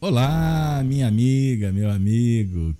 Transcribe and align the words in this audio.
Olá, 0.00 0.80
minha 0.84 1.08
amiga, 1.08 1.72
meu 1.72 1.90
amigo. 1.90 2.72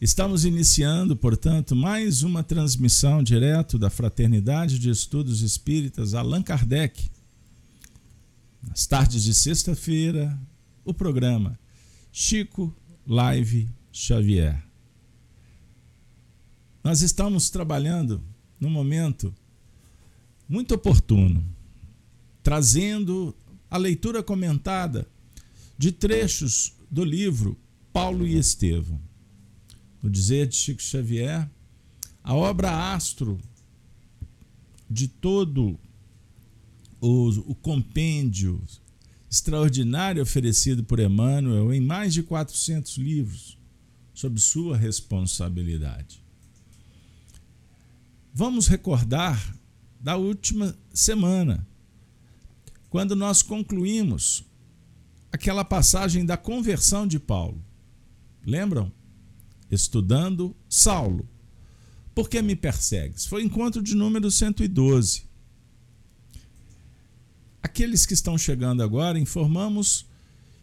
Estamos 0.00 0.44
iniciando, 0.44 1.14
portanto, 1.14 1.76
mais 1.76 2.24
uma 2.24 2.42
transmissão 2.42 3.22
direto 3.22 3.78
da 3.78 3.88
Fraternidade 3.88 4.80
de 4.80 4.90
Estudos 4.90 5.42
Espíritas 5.42 6.12
Allan 6.12 6.42
Kardec. 6.42 7.08
Nas 8.68 8.84
tardes 8.84 9.22
de 9.22 9.32
sexta-feira, 9.32 10.36
o 10.84 10.92
programa 10.92 11.56
Chico 12.10 12.74
Live 13.06 13.68
Xavier. 13.92 14.60
Nós 16.82 17.00
estamos 17.00 17.48
trabalhando 17.48 18.20
num 18.58 18.70
momento 18.70 19.32
muito 20.48 20.74
oportuno, 20.74 21.46
trazendo 22.42 23.32
a 23.70 23.76
leitura 23.76 24.20
comentada 24.20 25.06
de 25.78 25.92
trechos 25.92 26.72
do 26.90 27.04
livro 27.04 27.56
Paulo 27.92 28.26
e 28.26 28.36
Estevão. 28.36 29.00
No 30.02 30.10
dizer 30.10 30.46
de 30.46 30.56
Chico 30.56 30.82
Xavier, 30.82 31.48
a 32.22 32.34
obra 32.34 32.94
astro 32.94 33.38
de 34.88 35.08
todo 35.08 35.78
o, 37.00 37.28
o 37.50 37.54
compêndio 37.54 38.62
extraordinário 39.30 40.22
oferecido 40.22 40.84
por 40.84 40.98
Emmanuel 40.98 41.72
em 41.72 41.80
mais 41.80 42.14
de 42.14 42.22
400 42.22 42.96
livros, 42.96 43.58
sob 44.14 44.40
sua 44.40 44.76
responsabilidade. 44.76 46.22
Vamos 48.32 48.66
recordar 48.66 49.56
da 50.00 50.16
última 50.16 50.76
semana, 50.92 51.66
quando 52.88 53.16
nós 53.16 53.42
concluímos 53.42 54.45
aquela 55.30 55.64
passagem 55.64 56.24
da 56.24 56.36
conversão 56.36 57.06
de 57.06 57.18
Paulo. 57.18 57.62
Lembram? 58.44 58.92
Estudando 59.70 60.54
Saulo. 60.68 61.28
Por 62.14 62.28
que 62.28 62.40
me 62.40 62.56
persegues? 62.56 63.26
Foi 63.26 63.42
encontro 63.42 63.82
de 63.82 63.94
número 63.94 64.30
112. 64.30 65.24
Aqueles 67.62 68.06
que 68.06 68.14
estão 68.14 68.38
chegando 68.38 68.82
agora, 68.82 69.18
informamos 69.18 70.06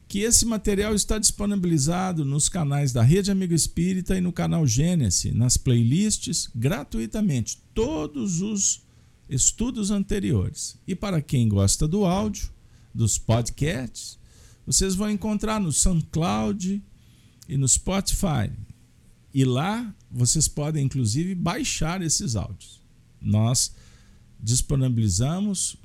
que 0.07 0.19
esse 0.19 0.45
material 0.45 0.95
está 0.95 1.17
disponibilizado 1.19 2.23
nos 2.23 2.47
canais 2.47 2.93
da 2.93 3.01
Rede 3.01 3.31
Amigo 3.31 3.53
Espírita 3.53 4.17
e 4.17 4.21
no 4.21 4.31
canal 4.31 4.65
Gênesis, 4.65 5.33
nas 5.33 5.57
playlists, 5.57 6.49
gratuitamente. 6.55 7.57
Todos 7.73 8.41
os 8.41 8.81
estudos 9.29 9.91
anteriores. 9.91 10.77
E 10.87 10.95
para 10.95 11.21
quem 11.21 11.49
gosta 11.49 11.87
do 11.87 12.05
áudio, 12.05 12.49
dos 12.93 13.17
podcasts, 13.17 14.19
vocês 14.65 14.95
vão 14.95 15.09
encontrar 15.09 15.59
no 15.59 15.71
SoundCloud 15.71 16.81
e 17.47 17.57
no 17.57 17.67
Spotify. 17.67 18.51
E 19.33 19.43
lá 19.43 19.93
vocês 20.09 20.47
podem, 20.47 20.85
inclusive, 20.85 21.35
baixar 21.35 22.01
esses 22.01 22.35
áudios. 22.35 22.81
Nós 23.21 23.73
disponibilizamos 24.39 25.77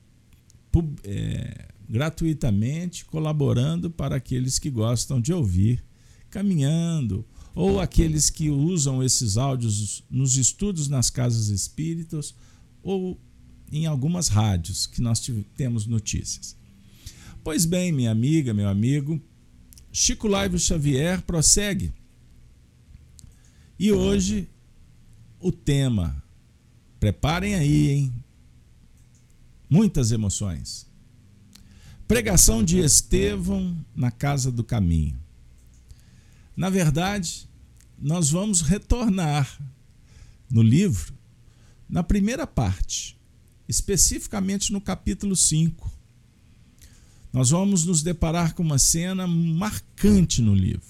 é, 1.04 1.68
gratuitamente, 1.88 3.04
colaborando 3.04 3.90
para 3.90 4.16
aqueles 4.16 4.58
que 4.58 4.70
gostam 4.70 5.20
de 5.20 5.32
ouvir 5.32 5.84
caminhando, 6.30 7.24
ou 7.54 7.80
aqueles 7.80 8.28
que 8.28 8.50
usam 8.50 9.02
esses 9.02 9.38
áudios 9.38 10.04
nos 10.10 10.36
estudos 10.36 10.88
nas 10.88 11.08
casas 11.08 11.48
espíritas, 11.48 12.34
ou 12.82 13.18
em 13.72 13.86
algumas 13.86 14.28
rádios 14.28 14.86
que 14.86 15.00
nós 15.00 15.26
temos 15.56 15.86
notícias. 15.86 16.58
Pois 17.42 17.64
bem, 17.64 17.92
minha 17.92 18.11
amiga, 18.11 18.53
meu 18.53 18.69
amigo, 18.69 19.20
Chico 19.92 20.28
Live 20.28 20.58
Xavier 20.58 21.22
prossegue. 21.22 21.92
E 23.78 23.92
hoje 23.92 24.48
o 25.41 25.53
tema, 25.53 26.22
preparem 26.98 27.55
aí, 27.55 27.90
hein? 27.90 28.24
Muitas 29.70 30.11
emoções. 30.11 30.86
Pregação 32.07 32.62
de 32.62 32.79
Estevão 32.79 33.77
na 33.95 34.11
Casa 34.11 34.51
do 34.51 34.64
Caminho. 34.64 35.18
Na 36.57 36.68
verdade, 36.70 37.48
nós 37.98 38.30
vamos 38.30 38.62
retornar 38.62 39.61
no 40.51 40.62
livro, 40.62 41.14
na 41.89 42.02
primeira 42.02 42.46
parte, 42.46 43.17
especificamente 43.68 44.73
no 44.73 44.80
capítulo 44.80 45.36
5. 45.36 45.98
Nós 47.33 47.50
vamos 47.50 47.84
nos 47.84 48.02
deparar 48.02 48.55
com 48.55 48.62
uma 48.62 48.78
cena 48.78 49.27
marcante 49.27 50.40
no 50.40 50.55
livro, 50.55 50.89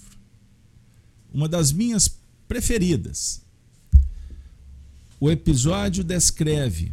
uma 1.33 1.49
das 1.49 1.73
minhas 1.73 2.09
preferidas. 2.47 3.43
O 5.21 5.31
episódio 5.31 6.05
descreve, 6.05 6.93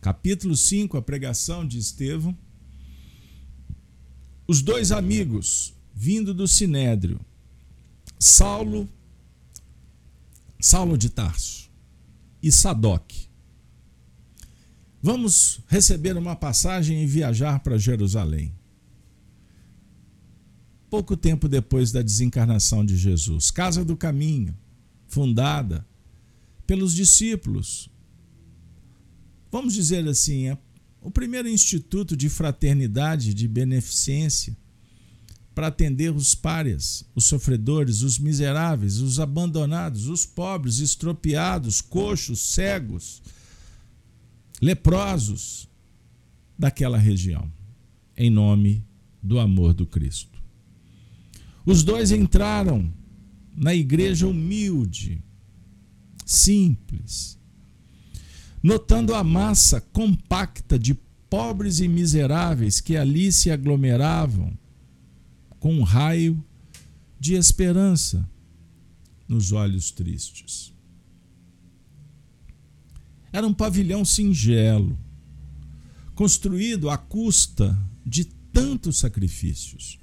capítulo 0.00 0.56
5, 0.56 0.98
a 0.98 1.02
pregação 1.02 1.66
de 1.66 1.78
Estevão, 1.78 2.36
os 4.46 4.62
dois 4.62 4.92
amigos 4.92 5.74
vindo 5.94 6.34
do 6.34 6.46
Sinédrio, 6.46 7.18
Saulo, 8.18 8.86
Saulo 10.60 10.98
de 10.98 11.08
Tarso 11.08 11.70
e 12.42 12.52
Sadoc. 12.52 13.12
Vamos 15.06 15.60
receber 15.68 16.16
uma 16.16 16.34
passagem 16.34 17.00
e 17.00 17.06
viajar 17.06 17.60
para 17.60 17.78
Jerusalém. 17.78 18.52
Pouco 20.90 21.16
tempo 21.16 21.48
depois 21.48 21.92
da 21.92 22.02
desencarnação 22.02 22.84
de 22.84 22.96
Jesus, 22.96 23.52
Casa 23.52 23.84
do 23.84 23.96
Caminho, 23.96 24.52
fundada 25.06 25.86
pelos 26.66 26.92
discípulos. 26.92 27.88
Vamos 29.48 29.74
dizer 29.74 30.04
assim, 30.08 30.48
é 30.48 30.58
o 31.00 31.08
primeiro 31.08 31.48
instituto 31.48 32.16
de 32.16 32.28
fraternidade, 32.28 33.32
de 33.32 33.46
beneficência, 33.46 34.56
para 35.54 35.68
atender 35.68 36.12
os 36.12 36.34
párias, 36.34 37.04
os 37.14 37.26
sofredores, 37.26 38.02
os 38.02 38.18
miseráveis, 38.18 38.98
os 38.98 39.20
abandonados, 39.20 40.08
os 40.08 40.26
pobres, 40.26 40.80
estropiados, 40.80 41.80
coxos, 41.80 42.40
cegos, 42.40 43.22
leprosos 44.60 45.68
daquela 46.58 46.98
região, 46.98 47.50
em 48.16 48.30
nome 48.30 48.84
do 49.22 49.38
amor 49.38 49.74
do 49.74 49.86
Cristo. 49.86 50.42
Os 51.64 51.82
dois 51.82 52.12
entraram 52.12 52.92
na 53.54 53.74
igreja 53.74 54.26
humilde, 54.26 55.22
simples, 56.24 57.38
notando 58.62 59.14
a 59.14 59.24
massa 59.24 59.80
compacta 59.80 60.78
de 60.78 60.94
pobres 61.28 61.80
e 61.80 61.88
miseráveis 61.88 62.80
que 62.80 62.96
ali 62.96 63.32
se 63.32 63.50
aglomeravam 63.50 64.56
com 65.58 65.74
um 65.74 65.82
raio 65.82 66.42
de 67.18 67.34
esperança 67.34 68.28
nos 69.26 69.52
olhos 69.52 69.90
tristes. 69.90 70.72
Era 73.36 73.46
um 73.46 73.52
pavilhão 73.52 74.02
singelo, 74.02 74.98
construído 76.14 76.88
à 76.88 76.96
custa 76.96 77.78
de 78.02 78.24
tantos 78.24 78.96
sacrifícios. 78.96 79.98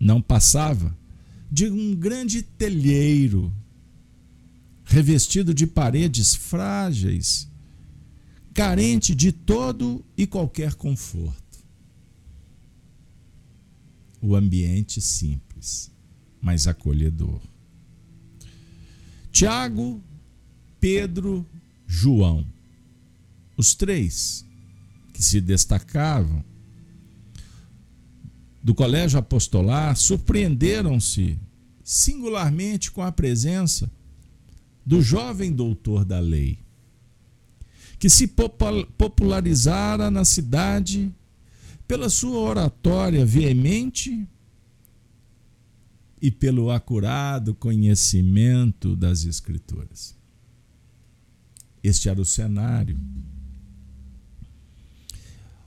Não 0.00 0.22
passava 0.22 0.96
de 1.52 1.68
um 1.68 1.94
grande 1.94 2.40
telheiro 2.40 3.54
revestido 4.86 5.52
de 5.52 5.66
paredes 5.66 6.34
frágeis, 6.34 7.46
carente 8.54 9.14
de 9.14 9.30
todo 9.30 10.02
e 10.16 10.26
qualquer 10.26 10.76
conforto. 10.76 11.58
O 14.18 14.34
ambiente 14.34 14.98
simples, 15.02 15.92
mas 16.40 16.66
acolhedor. 16.66 17.42
Tiago 19.30 20.02
Pedro, 20.80 21.46
João. 21.86 22.46
Os 23.56 23.74
três 23.74 24.44
que 25.12 25.22
se 25.22 25.40
destacavam 25.40 26.44
do 28.62 28.74
colégio 28.74 29.18
apostolar 29.18 29.96
surpreenderam-se 29.96 31.38
singularmente 31.82 32.90
com 32.90 33.02
a 33.02 33.10
presença 33.10 33.90
do 34.84 35.00
jovem 35.00 35.52
doutor 35.52 36.04
da 36.04 36.20
lei, 36.20 36.58
que 37.98 38.10
se 38.10 38.28
popularizara 38.96 40.10
na 40.10 40.24
cidade 40.24 41.10
pela 41.86 42.10
sua 42.10 42.38
oratória 42.38 43.24
veemente 43.24 44.28
e 46.20 46.30
pelo 46.30 46.70
acurado 46.70 47.54
conhecimento 47.54 48.94
das 48.94 49.24
Escrituras. 49.24 50.17
Este 51.82 52.08
era 52.08 52.20
o 52.20 52.24
cenário. 52.24 52.98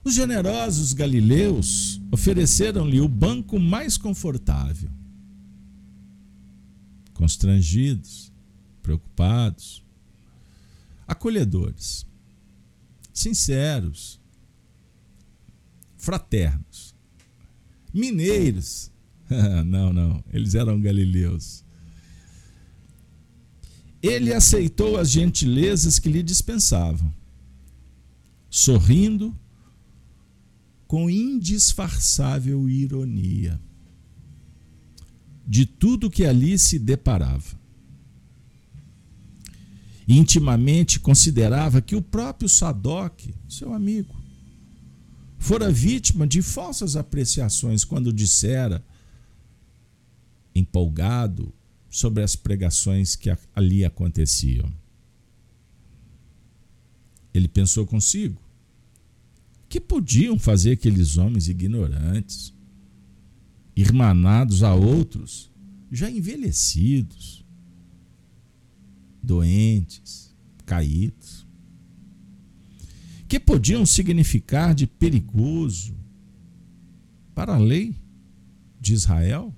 Os 0.04 0.14
generosos 0.14 0.92
galileus 0.92 2.00
ofereceram-lhe 2.10 3.00
o 3.00 3.08
banco 3.08 3.58
mais 3.58 3.96
confortável. 3.96 4.90
Constrangidos, 7.14 8.32
preocupados, 8.82 9.84
acolhedores, 11.06 12.04
sinceros, 13.14 14.20
fraternos, 15.96 16.96
mineiros. 17.94 18.90
não, 19.64 19.92
não, 19.92 20.24
eles 20.32 20.56
eram 20.56 20.80
galileus. 20.80 21.61
Ele 24.02 24.34
aceitou 24.34 24.98
as 24.98 25.10
gentilezas 25.10 25.98
que 25.98 26.08
lhe 26.08 26.22
dispensavam, 26.22 27.14
sorrindo 28.50 29.34
com 30.88 31.08
indisfarçável 31.08 32.68
ironia 32.68 33.60
de 35.46 35.66
tudo 35.66 36.10
que 36.10 36.24
ali 36.24 36.58
se 36.58 36.78
deparava. 36.78 37.60
Intimamente 40.06 41.00
considerava 41.00 41.80
que 41.80 41.94
o 41.94 42.02
próprio 42.02 42.48
Sadoc, 42.48 43.32
seu 43.48 43.72
amigo, 43.72 44.14
fora 45.38 45.70
vítima 45.70 46.26
de 46.26 46.42
falsas 46.42 46.96
apreciações 46.96 47.84
quando 47.84 48.12
dissera, 48.12 48.84
empolgado, 50.54 51.52
sobre 51.92 52.22
as 52.22 52.34
pregações 52.34 53.14
que 53.14 53.28
ali 53.54 53.84
aconteciam. 53.84 54.72
Ele 57.34 57.46
pensou 57.46 57.86
consigo: 57.86 58.40
que 59.68 59.78
podiam 59.78 60.38
fazer 60.38 60.72
aqueles 60.72 61.18
homens 61.18 61.48
ignorantes, 61.48 62.54
irmanados 63.76 64.62
a 64.62 64.74
outros, 64.74 65.50
já 65.90 66.10
envelhecidos, 66.10 67.44
doentes, 69.22 70.34
caídos? 70.64 71.46
Que 73.28 73.38
podiam 73.38 73.84
significar 73.84 74.74
de 74.74 74.86
perigoso 74.86 75.94
para 77.34 77.54
a 77.54 77.58
lei 77.58 77.94
de 78.80 78.94
Israel? 78.94 79.54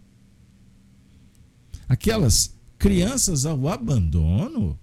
Aquelas 1.88 2.54
crianças 2.78 3.46
ao 3.46 3.69
abandono, 3.69 4.78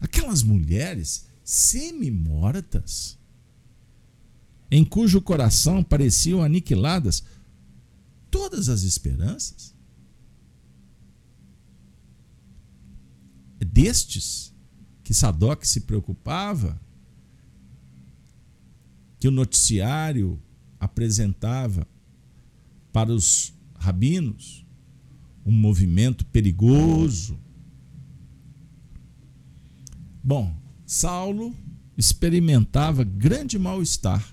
aquelas 0.00 0.42
mulheres 0.42 1.26
semi-mortas, 1.44 3.18
em 4.70 4.84
cujo 4.84 5.20
coração 5.20 5.82
pareciam 5.82 6.42
aniquiladas 6.42 7.22
todas 8.30 8.68
as 8.68 8.82
esperanças. 8.82 9.74
Destes 13.58 14.52
que 15.04 15.14
Sadoc 15.14 15.64
se 15.64 15.80
preocupava, 15.80 16.80
que 19.18 19.28
o 19.28 19.30
noticiário 19.30 20.40
apresentava 20.80 21.86
para 22.92 23.12
os 23.12 23.54
rabinos, 23.78 24.61
um 25.44 25.52
movimento 25.52 26.24
perigoso. 26.26 27.38
Bom, 30.22 30.56
Saulo 30.86 31.54
experimentava 31.96 33.04
grande 33.04 33.58
mal-estar, 33.58 34.24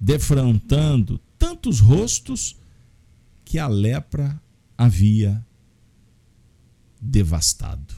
defrontando 0.00 1.18
tantos 1.38 1.80
rostos 1.80 2.56
que 3.44 3.58
a 3.58 3.66
lepra 3.66 4.40
havia 4.76 5.44
devastado. 7.00 7.94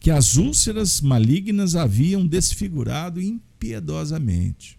Que 0.00 0.10
as 0.10 0.36
úlceras 0.36 1.00
malignas 1.00 1.74
haviam 1.74 2.26
desfigurado 2.26 3.20
impiedosamente. 3.20 4.77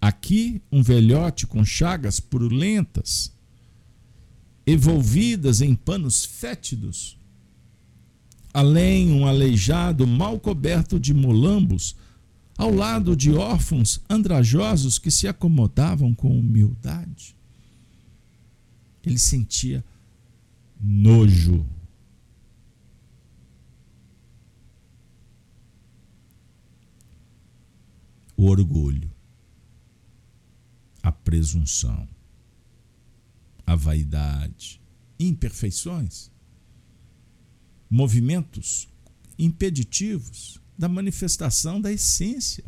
Aqui, 0.00 0.62
um 0.70 0.82
velhote 0.82 1.46
com 1.46 1.64
chagas 1.64 2.20
purulentas, 2.20 3.32
envolvidas 4.66 5.60
em 5.60 5.74
panos 5.74 6.24
fétidos. 6.24 7.18
Além, 8.54 9.10
um 9.10 9.26
aleijado 9.26 10.06
mal 10.06 10.38
coberto 10.38 11.00
de 11.00 11.12
molambos, 11.12 11.96
ao 12.56 12.72
lado 12.72 13.16
de 13.16 13.32
órfãos 13.32 14.00
andrajosos 14.08 14.98
que 14.98 15.10
se 15.10 15.26
acomodavam 15.26 16.14
com 16.14 16.38
humildade. 16.38 17.36
Ele 19.04 19.18
sentia 19.18 19.84
nojo. 20.80 21.66
O 28.36 28.46
orgulho 28.46 29.17
a 31.08 31.12
presunção, 31.12 32.06
a 33.66 33.74
vaidade, 33.74 34.78
imperfeições, 35.18 36.30
movimentos 37.88 38.86
impeditivos 39.38 40.60
da 40.76 40.86
manifestação 40.86 41.80
da 41.80 41.90
essência 41.90 42.62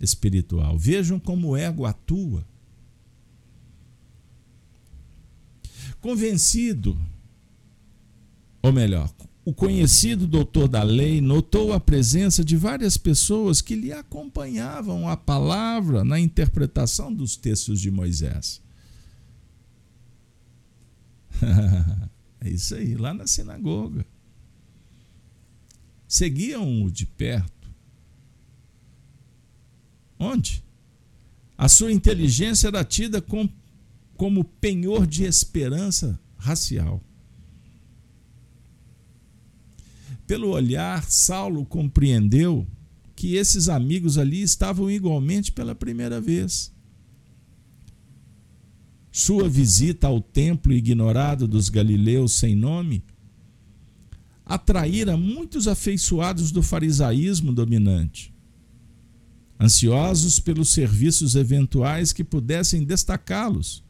espiritual. 0.00 0.76
Vejam 0.76 1.20
como 1.20 1.50
o 1.50 1.56
ego 1.56 1.86
atua. 1.86 2.44
Convencido, 6.00 7.00
ou 8.60 8.72
melhor, 8.72 9.14
o 9.44 9.52
conhecido 9.52 10.26
doutor 10.26 10.68
da 10.68 10.82
lei 10.82 11.20
notou 11.20 11.72
a 11.74 11.80
presença 11.80 12.42
de 12.42 12.56
várias 12.56 12.96
pessoas 12.96 13.60
que 13.60 13.74
lhe 13.74 13.92
acompanhavam 13.92 15.06
a 15.08 15.16
palavra 15.16 16.02
na 16.02 16.18
interpretação 16.18 17.12
dos 17.12 17.36
textos 17.36 17.78
de 17.78 17.90
Moisés. 17.90 18.62
é 22.40 22.48
isso 22.48 22.74
aí, 22.74 22.94
lá 22.94 23.12
na 23.12 23.26
sinagoga. 23.26 24.06
Seguiam-o 26.08 26.90
de 26.90 27.04
perto. 27.04 27.68
Onde? 30.18 30.64
A 31.58 31.68
sua 31.68 31.92
inteligência 31.92 32.68
era 32.68 32.82
tida 32.82 33.20
com, 33.20 33.46
como 34.16 34.42
penhor 34.42 35.06
de 35.06 35.24
esperança 35.24 36.18
racial. 36.38 37.02
Pelo 40.26 40.50
olhar, 40.50 41.04
Saulo 41.04 41.66
compreendeu 41.66 42.66
que 43.14 43.36
esses 43.36 43.68
amigos 43.68 44.16
ali 44.18 44.42
estavam 44.42 44.90
igualmente 44.90 45.52
pela 45.52 45.74
primeira 45.74 46.20
vez. 46.20 46.72
Sua 49.12 49.48
visita 49.48 50.06
ao 50.06 50.20
templo 50.20 50.72
ignorado 50.72 51.46
dos 51.46 51.68
galileus 51.68 52.32
sem 52.32 52.56
nome 52.56 53.04
atraíra 54.44 55.16
muitos 55.16 55.68
afeiçoados 55.68 56.50
do 56.50 56.62
farisaísmo 56.62 57.50
dominante, 57.52 58.34
ansiosos 59.58 60.38
pelos 60.38 60.70
serviços 60.70 61.34
eventuais 61.34 62.12
que 62.12 62.22
pudessem 62.22 62.84
destacá-los 62.84 63.82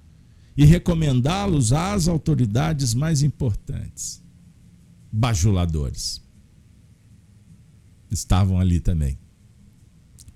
e 0.57 0.65
recomendá-los 0.65 1.73
às 1.73 2.07
autoridades 2.07 2.95
mais 2.95 3.23
importantes, 3.23 4.23
bajuladores 5.11 6.24
estavam 8.15 8.59
ali 8.59 8.81
também, 8.81 9.19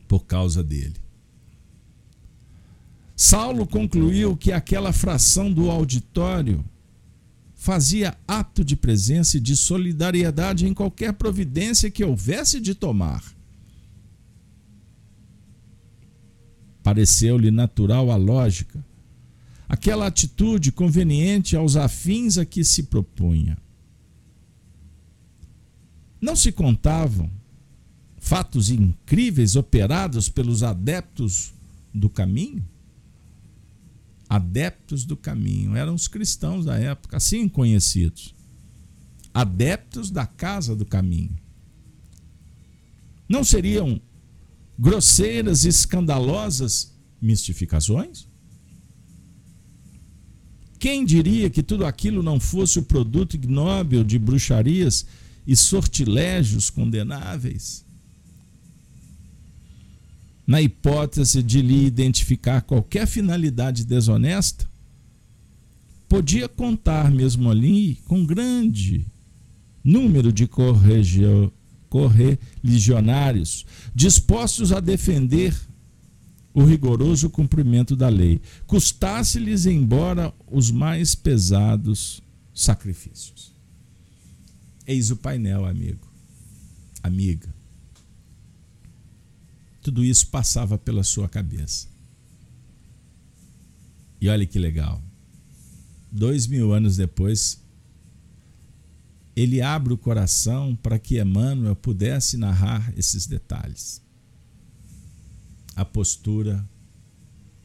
por 0.07 0.27
causa 0.27 0.63
dele. 0.63 0.97
Saulo 3.17 3.67
concluiu 3.67 4.37
que 4.37 4.53
aquela 4.53 4.93
fração 4.93 5.53
do 5.53 5.71
auditório 5.71 6.65
fazia 7.55 8.17
ato 8.27 8.65
de 8.65 8.77
presença 8.77 9.37
e 9.37 9.41
de 9.41 9.57
solidariedade 9.57 10.67
em 10.67 10.73
qualquer 10.73 11.13
providência 11.15 11.91
que 11.91 12.05
houvesse 12.05 12.61
de 12.61 12.75
tomar. 12.75 13.25
Pareceu-lhe 16.83 17.51
natural 17.51 18.11
a 18.13 18.17
lógica, 18.17 18.85
aquela 19.69 20.07
atitude 20.07 20.71
conveniente 20.71 21.57
aos 21.57 21.75
afins 21.77 22.39
a 22.39 22.47
que 22.47 22.65
se 22.65 22.85
propunha. 22.85 23.59
Não 26.21 26.37
se 26.37 26.53
contavam 26.53 27.29
fatos 28.29 28.69
incríveis 28.69 29.57
operados 29.57 30.29
pelos 30.29 30.63
adeptos 30.63 31.55
do 31.95 32.11
caminho? 32.11 32.63
Adeptos 34.29 35.07
do 35.07 35.17
caminho 35.17 35.75
eram 35.75 35.95
os 35.95 36.07
cristãos 36.07 36.67
da 36.67 36.79
época, 36.79 37.17
assim 37.17 37.49
conhecidos. 37.49 38.35
Adeptos 39.33 40.11
da 40.11 40.27
casa 40.27 40.77
do 40.77 40.85
caminho. 40.85 41.35
Não 43.27 43.43
seriam 43.43 43.99
grosseiras 44.79 45.65
e 45.65 45.69
escandalosas 45.69 46.95
mistificações? 47.23 48.29
Quem 50.79 51.03
diria 51.03 51.49
que 51.49 51.63
tudo 51.63 51.87
aquilo 51.87 52.23
não 52.23 52.39
fosse 52.39 52.79
o 52.79 52.83
produto 52.83 53.37
ignóbil 53.37 54.05
de 54.05 54.19
bruxarias 54.19 55.07
e 55.47 55.57
sortilégios 55.57 56.69
condenáveis? 56.69 57.88
Na 60.49 60.61
hipótese 60.63 61.43
de 61.43 61.61
lhe 61.61 61.85
identificar 61.85 62.63
qualquer 62.63 63.07
finalidade 63.07 63.85
desonesta, 63.85 64.67
podia 66.09 66.49
contar 66.49 67.11
mesmo 67.11 67.51
ali 67.51 67.97
com 68.07 68.25
grande 68.25 69.05
número 69.85 70.33
de 70.33 70.49
correligionários 71.91 73.67
dispostos 73.95 74.73
a 74.73 74.81
defender 74.81 75.55
o 76.55 76.65
rigoroso 76.65 77.29
cumprimento 77.29 77.95
da 77.95 78.09
lei, 78.09 78.41
custasse-lhes 78.67 79.67
embora 79.67 80.33
os 80.51 80.71
mais 80.71 81.15
pesados 81.15 82.23
sacrifícios. 82.55 83.55
Eis 84.87 85.11
o 85.11 85.17
painel, 85.17 85.67
amigo, 85.67 86.09
amiga. 87.03 87.58
Tudo 89.83 90.05
isso 90.05 90.27
passava 90.29 90.77
pela 90.77 91.03
sua 91.03 91.29
cabeça. 91.29 91.89
E 94.21 94.29
olha 94.29 94.47
que 94.47 94.59
legal. 94.59 95.03
Dois 96.11 96.47
mil 96.47 96.73
anos 96.73 96.97
depois, 96.97 97.63
ele 99.37 99.61
abre 99.61 99.93
o 99.93 99.99
coração 99.99 100.75
para 100.75 100.99
que 100.99 101.21
Emmanuel 101.21 101.77
pudesse 101.77 102.37
narrar 102.37 102.93
esses 102.97 103.27
detalhes 103.27 104.03
a 105.79 105.85
postura, 105.85 106.69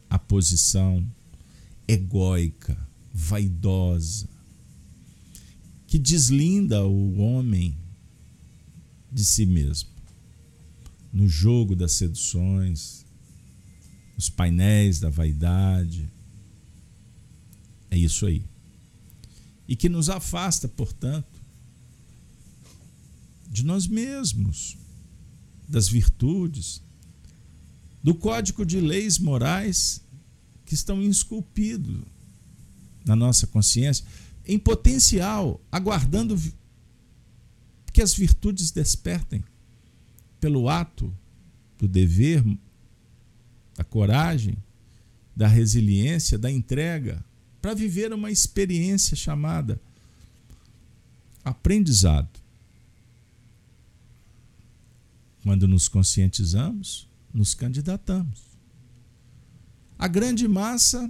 a 0.08 0.20
posição 0.20 1.04
egóica, 1.88 2.78
vaidosa, 3.12 4.30
que 5.88 5.98
deslinda 5.98 6.86
o 6.86 7.18
homem 7.18 7.76
de 9.12 9.26
si 9.26 9.48
mesmo. 9.48 9.90
No 11.14 11.30
jogo 11.30 11.76
das 11.76 11.94
seduções, 11.94 13.06
nos 14.16 14.30
painéis 14.30 15.00
da 15.00 15.10
vaidade. 15.10 16.10
É 17.90 17.98
isso 17.98 18.26
aí. 18.26 18.44
E 19.68 19.76
que 19.76 19.88
nos 19.88 20.10
afasta, 20.10 20.68
portanto, 20.68 21.42
de 23.50 23.64
nós 23.64 23.86
mesmos, 23.88 24.76
das 25.68 25.88
virtudes, 25.88 26.82
do 28.02 28.14
código 28.14 28.66
de 28.66 28.80
leis 28.82 29.18
morais 29.18 30.02
que 30.66 30.74
estão 30.74 31.02
esculpidos 31.02 32.02
na 33.06 33.16
nossa 33.16 33.46
consciência, 33.48 34.06
em 34.46 34.58
potencial, 34.58 35.62
aguardando 35.72 36.40
que 37.92 38.02
as 38.02 38.14
virtudes 38.14 38.72
despertem 38.72 39.44
pelo 40.44 40.68
ato 40.68 41.10
do 41.80 41.88
dever, 41.88 42.44
da 43.78 43.84
coragem, 43.86 44.58
da 45.34 45.48
resiliência, 45.48 46.38
da 46.38 46.52
entrega, 46.52 47.24
para 47.62 47.74
viver 47.74 48.12
uma 48.12 48.30
experiência 48.30 49.16
chamada 49.16 49.80
aprendizado. 51.46 52.42
Quando 55.44 55.66
nos 55.66 55.88
conscientizamos, 55.88 57.08
nos 57.34 57.54
candidatamos. 57.54 58.42
A 59.98 60.10
grande 60.10 60.46
massa 60.46 61.10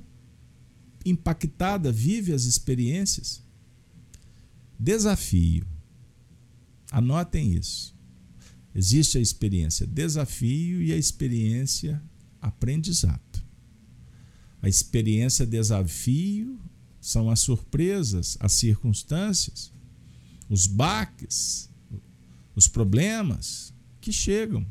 impactada 1.04 1.92
vive 1.92 2.34
as 2.34 2.44
experiências. 2.44 3.42
Desafio. 4.78 5.66
Anotem 6.92 7.54
isso. 7.54 7.94
Existe 8.76 9.18
a 9.18 9.22
experiência 9.22 9.86
desafio 9.86 10.82
e 10.82 10.92
a 10.92 10.98
experiência 10.98 12.02
aprendizado. 12.42 13.22
A 14.62 14.70
experiência 14.70 15.46
desafio 15.46 16.60
são 17.00 17.30
as 17.30 17.42
surpresas, 17.42 18.38
as 18.40 18.54
circunstâncias, 18.54 19.72
os 20.50 20.66
baques, 20.66 21.70
os 22.56 22.68
problemas 22.68 23.74
que 24.00 24.12
chegam 24.12 24.66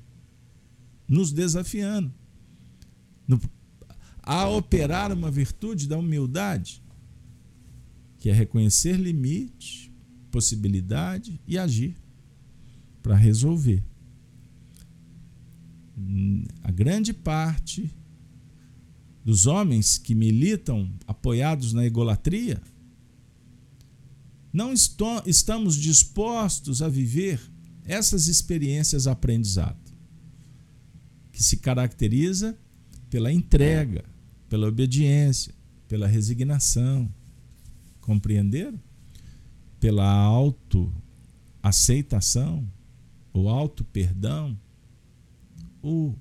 nos 1.06 1.30
desafiando 1.30 2.12
no, 3.28 3.40
a 4.22 4.48
operar 4.48 5.12
uma 5.12 5.30
virtude 5.30 5.86
da 5.86 5.98
humildade, 5.98 6.82
que 8.18 8.30
é 8.30 8.32
reconhecer 8.32 8.96
limite, 8.96 9.92
possibilidade 10.30 11.40
e 11.46 11.58
agir 11.58 11.96
para 13.02 13.16
resolver. 13.16 13.84
A 16.62 16.70
grande 16.70 17.12
parte 17.12 17.90
dos 19.24 19.46
homens 19.46 19.98
que 19.98 20.14
militam 20.14 20.90
apoiados 21.06 21.72
na 21.72 21.84
egolatria 21.84 22.60
não 24.52 24.72
estamos 24.72 25.76
dispostos 25.76 26.82
a 26.82 26.88
viver 26.88 27.40
essas 27.84 28.28
experiências 28.28 29.06
aprendizado 29.06 29.80
que 31.32 31.42
se 31.42 31.56
caracteriza 31.56 32.56
pela 33.08 33.32
entrega, 33.32 34.04
pela 34.48 34.68
obediência, 34.68 35.54
pela 35.88 36.06
resignação. 36.06 37.12
Compreenderam? 38.00 38.78
Pela 39.80 40.08
auto-aceitação, 40.08 42.64
o 43.32 43.48
auto-perdão, 43.48 44.56
o, 45.82 46.14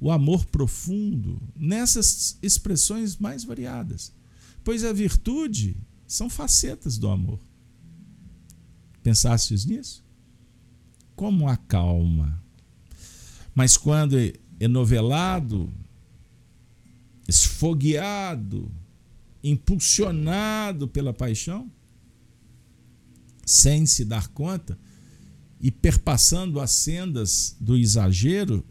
o 0.00 0.10
amor 0.10 0.46
profundo, 0.46 1.40
nessas 1.56 2.38
expressões 2.42 3.16
mais 3.16 3.44
variadas. 3.44 4.12
Pois 4.64 4.84
a 4.84 4.92
virtude 4.92 5.76
são 6.06 6.30
facetas 6.30 6.96
do 6.96 7.08
amor. 7.08 7.40
Pensastes 9.02 9.64
nisso? 9.64 10.04
Como 11.16 11.48
a 11.48 11.56
calma. 11.56 12.40
Mas 13.54 13.76
quando 13.76 14.16
enovelado, 14.60 15.72
esfogueado, 17.26 18.70
impulsionado 19.42 20.86
pela 20.86 21.12
paixão, 21.12 21.70
sem 23.44 23.84
se 23.86 24.04
dar 24.04 24.28
conta 24.28 24.78
e 25.60 25.70
perpassando 25.70 26.60
as 26.60 26.70
sendas 26.70 27.56
do 27.60 27.76
exagero, 27.76 28.64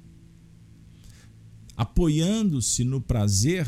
apoiando-se 1.75 2.84
no 2.84 3.01
prazer 3.01 3.68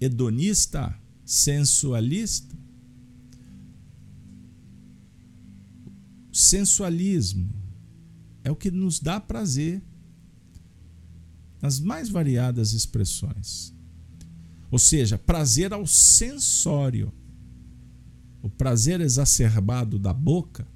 hedonista, 0.00 0.98
sensualista. 1.24 2.56
Sensualismo 6.32 7.50
é 8.42 8.50
o 8.50 8.56
que 8.56 8.70
nos 8.70 8.98
dá 8.98 9.20
prazer 9.20 9.82
nas 11.60 11.78
mais 11.78 12.08
variadas 12.08 12.72
expressões. 12.72 13.72
Ou 14.70 14.78
seja, 14.78 15.16
prazer 15.16 15.72
ao 15.72 15.86
sensório. 15.86 17.12
O 18.42 18.50
prazer 18.50 19.00
exacerbado 19.00 19.98
da 19.98 20.12
boca, 20.12 20.66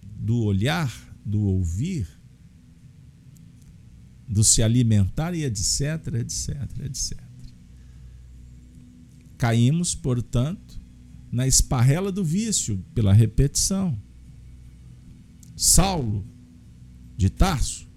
do 0.00 0.44
olhar, 0.44 0.90
do 1.22 1.42
ouvir, 1.42 2.08
do 4.28 4.44
se 4.44 4.62
alimentar 4.62 5.34
e 5.34 5.44
etc, 5.44 6.14
etc, 6.20 6.56
etc. 6.84 7.18
Caímos, 9.38 9.94
portanto, 9.94 10.80
na 11.30 11.46
esparrela 11.46 12.12
do 12.12 12.24
vício 12.24 12.84
pela 12.94 13.12
repetição. 13.12 13.98
Saulo 15.56 16.26
de 17.16 17.30
Tarso 17.30 17.88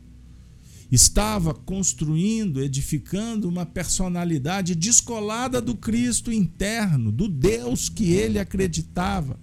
estava 0.91 1.53
construindo, 1.53 2.61
edificando 2.61 3.47
uma 3.47 3.65
personalidade 3.65 4.75
descolada 4.75 5.61
do 5.61 5.75
Cristo 5.75 6.31
interno, 6.31 7.11
do 7.11 7.29
Deus 7.29 7.87
que 7.87 8.11
ele 8.11 8.37
acreditava, 8.37 9.39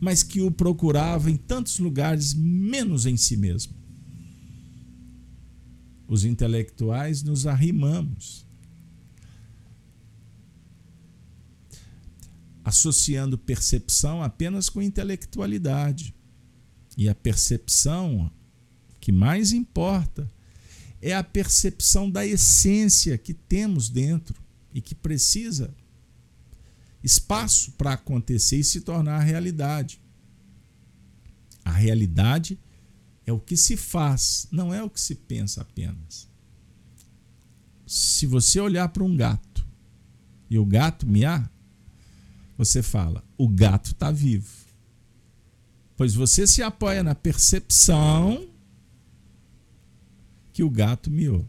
mas 0.00 0.22
que 0.22 0.40
o 0.40 0.50
procurava 0.50 1.30
em 1.30 1.36
tantos 1.36 1.78
lugares, 1.78 2.34
menos 2.34 3.06
em 3.06 3.16
si 3.16 3.36
mesmo. 3.36 3.77
Os 6.08 6.24
intelectuais 6.24 7.22
nos 7.22 7.46
arrimamos, 7.46 8.46
associando 12.64 13.36
percepção 13.36 14.22
apenas 14.22 14.70
com 14.70 14.80
intelectualidade. 14.80 16.14
E 16.96 17.08
a 17.08 17.14
percepção 17.14 18.32
que 18.98 19.12
mais 19.12 19.52
importa 19.52 20.28
é 21.00 21.14
a 21.14 21.22
percepção 21.22 22.10
da 22.10 22.26
essência 22.26 23.16
que 23.16 23.32
temos 23.32 23.88
dentro 23.88 24.42
e 24.74 24.80
que 24.80 24.94
precisa 24.94 25.74
espaço 27.02 27.72
para 27.72 27.92
acontecer 27.92 28.58
e 28.58 28.64
se 28.64 28.80
tornar 28.80 29.20
realidade. 29.20 30.00
A 31.64 31.70
realidade 31.70 32.58
é 33.28 33.32
o 33.32 33.38
que 33.38 33.58
se 33.58 33.76
faz, 33.76 34.48
não 34.50 34.72
é 34.72 34.82
o 34.82 34.88
que 34.88 34.98
se 34.98 35.14
pensa 35.14 35.60
apenas. 35.60 36.26
Se 37.86 38.26
você 38.26 38.58
olhar 38.58 38.88
para 38.88 39.04
um 39.04 39.14
gato 39.14 39.66
e 40.48 40.58
o 40.58 40.64
gato 40.64 41.06
miar, 41.06 41.52
você 42.56 42.82
fala: 42.82 43.22
o 43.36 43.46
gato 43.46 43.92
está 43.92 44.10
vivo. 44.10 44.48
Pois 45.94 46.14
você 46.14 46.46
se 46.46 46.62
apoia 46.62 47.02
na 47.02 47.14
percepção 47.14 48.48
que 50.50 50.62
o 50.62 50.70
gato 50.70 51.10
miou. 51.10 51.46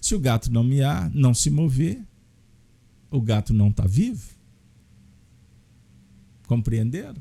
Se 0.00 0.14
o 0.14 0.20
gato 0.20 0.52
não 0.52 0.62
miar, 0.62 1.10
não 1.12 1.34
se 1.34 1.50
mover, 1.50 2.00
o 3.10 3.20
gato 3.20 3.52
não 3.52 3.70
está 3.70 3.86
vivo? 3.88 4.36
Compreenderam? 6.46 7.20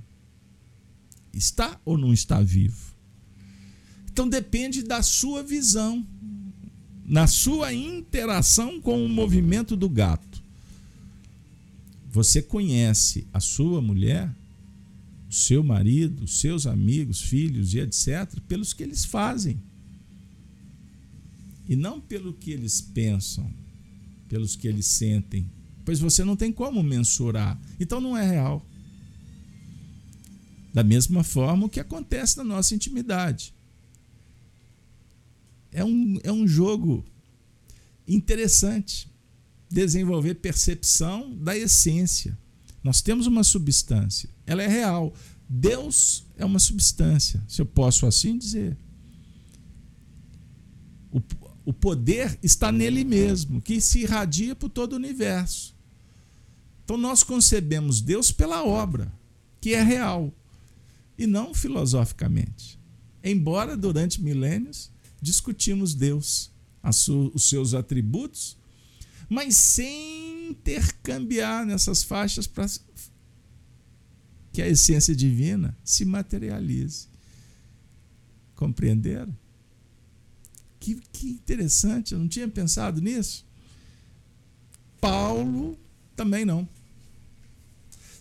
Está 1.35 1.79
ou 1.83 1.97
não 1.97 2.13
está 2.13 2.41
vivo? 2.41 2.95
Então 4.09 4.29
depende 4.29 4.81
da 4.81 5.03
sua 5.03 5.43
visão, 5.43 6.07
na 7.05 7.27
sua 7.27 7.73
interação 7.73 8.79
com 8.79 9.05
o 9.05 9.09
movimento 9.09 9.75
do 9.75 9.89
gato. 9.89 10.41
Você 12.09 12.41
conhece 12.41 13.27
a 13.33 13.41
sua 13.41 13.81
mulher, 13.81 14.33
o 15.29 15.33
seu 15.33 15.61
marido, 15.61 16.25
seus 16.25 16.65
amigos, 16.65 17.21
filhos 17.21 17.73
e 17.73 17.79
etc., 17.79 18.39
pelos 18.47 18.71
que 18.71 18.83
eles 18.83 19.03
fazem. 19.03 19.59
E 21.67 21.75
não 21.75 21.99
pelo 21.99 22.33
que 22.33 22.51
eles 22.51 22.79
pensam, 22.79 23.51
pelos 24.29 24.55
que 24.55 24.69
eles 24.69 24.85
sentem, 24.85 25.45
pois 25.83 25.99
você 25.99 26.23
não 26.23 26.37
tem 26.37 26.53
como 26.53 26.81
mensurar. 26.81 27.59
Então 27.77 27.99
não 27.99 28.15
é 28.15 28.25
real. 28.25 28.65
Da 30.75 30.83
mesma 30.83 31.23
forma 31.23 31.67
o 31.67 31.69
que 31.69 31.79
acontece 31.79 32.35
na 32.35 32.43
nossa 32.43 32.75
intimidade. 32.75 33.53
É 35.71 35.85
um, 35.85 36.19
é 36.21 36.29
um 36.29 36.45
jogo 36.45 37.05
interessante 38.05 39.09
desenvolver 39.69 40.35
percepção 40.35 41.33
da 41.37 41.57
essência. 41.57 42.37
Nós 42.83 43.01
temos 43.01 43.25
uma 43.25 43.41
substância, 43.41 44.29
ela 44.45 44.61
é 44.61 44.67
real. 44.67 45.13
Deus 45.47 46.25
é 46.35 46.43
uma 46.43 46.59
substância, 46.59 47.41
se 47.47 47.61
eu 47.61 47.65
posso 47.65 48.05
assim 48.05 48.37
dizer. 48.37 48.75
O, 51.09 51.21
o 51.63 51.71
poder 51.71 52.37
está 52.43 52.69
nele 52.69 53.05
mesmo, 53.05 53.61
que 53.61 53.79
se 53.79 54.01
irradia 54.01 54.53
por 54.53 54.67
todo 54.67 54.91
o 54.91 54.97
universo. 54.97 55.73
Então 56.83 56.97
nós 56.97 57.23
concebemos 57.23 58.01
Deus 58.01 58.29
pela 58.29 58.65
obra, 58.65 59.09
que 59.61 59.73
é 59.73 59.81
real, 59.81 60.33
e 61.17 61.25
não 61.25 61.53
filosoficamente. 61.53 62.79
Embora 63.23 63.75
durante 63.75 64.21
milênios 64.21 64.91
discutimos 65.21 65.95
Deus, 65.95 66.51
os 67.33 67.49
seus 67.49 67.73
atributos, 67.73 68.57
mas 69.27 69.55
sem 69.57 70.49
intercambiar 70.49 71.65
nessas 71.65 72.03
faixas 72.03 72.45
para 72.45 72.67
que 74.53 74.61
a 74.61 74.67
essência 74.67 75.15
divina 75.15 75.75
se 75.83 76.05
materialize. 76.05 77.07
Compreenderam? 78.55 79.35
Que, 80.79 80.95
que 81.11 81.27
interessante, 81.29 82.13
eu 82.13 82.19
não 82.19 82.27
tinha 82.27 82.47
pensado 82.47 83.01
nisso. 83.01 83.45
Paulo 85.01 85.77
também 86.15 86.45
não. 86.45 86.67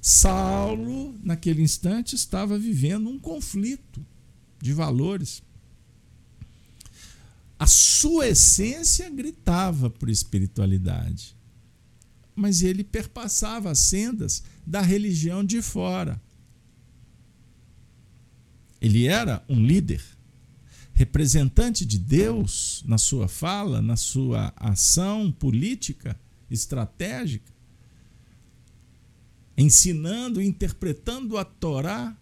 Saulo, 0.07 1.19
naquele 1.23 1.63
instante, 1.63 2.15
estava 2.15 2.59
vivendo 2.59 3.09
um 3.09 3.19
conflito 3.19 4.05
de 4.61 4.71
valores. 4.71 5.43
A 7.59 7.67
sua 7.67 8.29
essência 8.29 9.09
gritava 9.09 9.89
por 9.89 10.11
espiritualidade, 10.11 11.35
mas 12.37 12.61
ele 12.61 12.85
perpassava 12.85 13.71
as 13.71 13.79
sendas 13.79 14.43
da 14.67 14.83
religião 14.83 15.43
de 15.43 15.63
fora. 15.63 16.21
Ele 18.83 19.07
era 19.07 19.43
um 19.49 19.59
líder, 19.59 20.05
representante 20.93 21.87
de 21.87 21.99
Deus 21.99 22.85
na 22.87 22.99
sua 22.99 23.27
fala, 23.27 23.81
na 23.81 23.97
sua 23.97 24.53
ação 24.55 25.33
política, 25.33 26.15
estratégica 26.51 27.54
ensinando, 29.57 30.43
interpretando 30.43 31.39
a 31.39 31.45
Torá, 31.45 32.17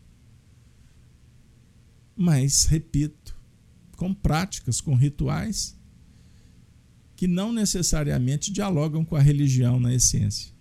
mas, 2.17 2.65
repito, 2.67 3.37
com 3.97 4.13
práticas, 4.13 4.81
com 4.81 4.95
rituais 4.95 5.77
que 7.17 7.27
não 7.27 7.53
necessariamente 7.53 8.53
dialogam 8.53 9.05
com 9.05 9.17
a 9.17 9.21
religião 9.21 9.79
na 9.79 9.95
essência. 9.95 10.53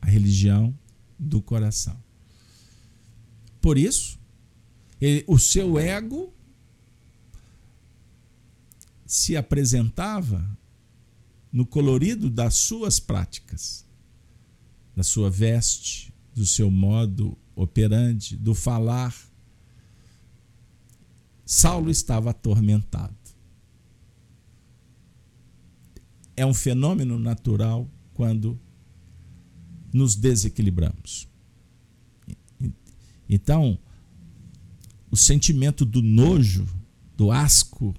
A 0.00 0.06
religião 0.06 0.76
do 1.18 1.40
coração. 1.40 1.96
Por 3.60 3.78
isso, 3.78 4.18
ele, 5.00 5.24
o 5.26 5.38
seu 5.38 5.78
ego 5.78 6.32
se 9.06 9.36
apresentava 9.36 10.58
no 11.52 11.66
colorido 11.66 12.30
das 12.30 12.54
suas 12.54 13.00
práticas 13.00 13.84
da 15.00 15.04
sua 15.04 15.30
veste, 15.30 16.12
do 16.34 16.44
seu 16.44 16.70
modo 16.70 17.34
operante, 17.56 18.36
do 18.36 18.54
falar. 18.54 19.16
Saulo 21.42 21.90
estava 21.90 22.28
atormentado. 22.28 23.16
É 26.36 26.44
um 26.44 26.52
fenômeno 26.52 27.18
natural 27.18 27.88
quando 28.12 28.60
nos 29.90 30.14
desequilibramos. 30.16 31.26
Então, 33.26 33.78
o 35.10 35.16
sentimento 35.16 35.86
do 35.86 36.02
nojo, 36.02 36.68
do 37.16 37.30
asco, 37.30 37.94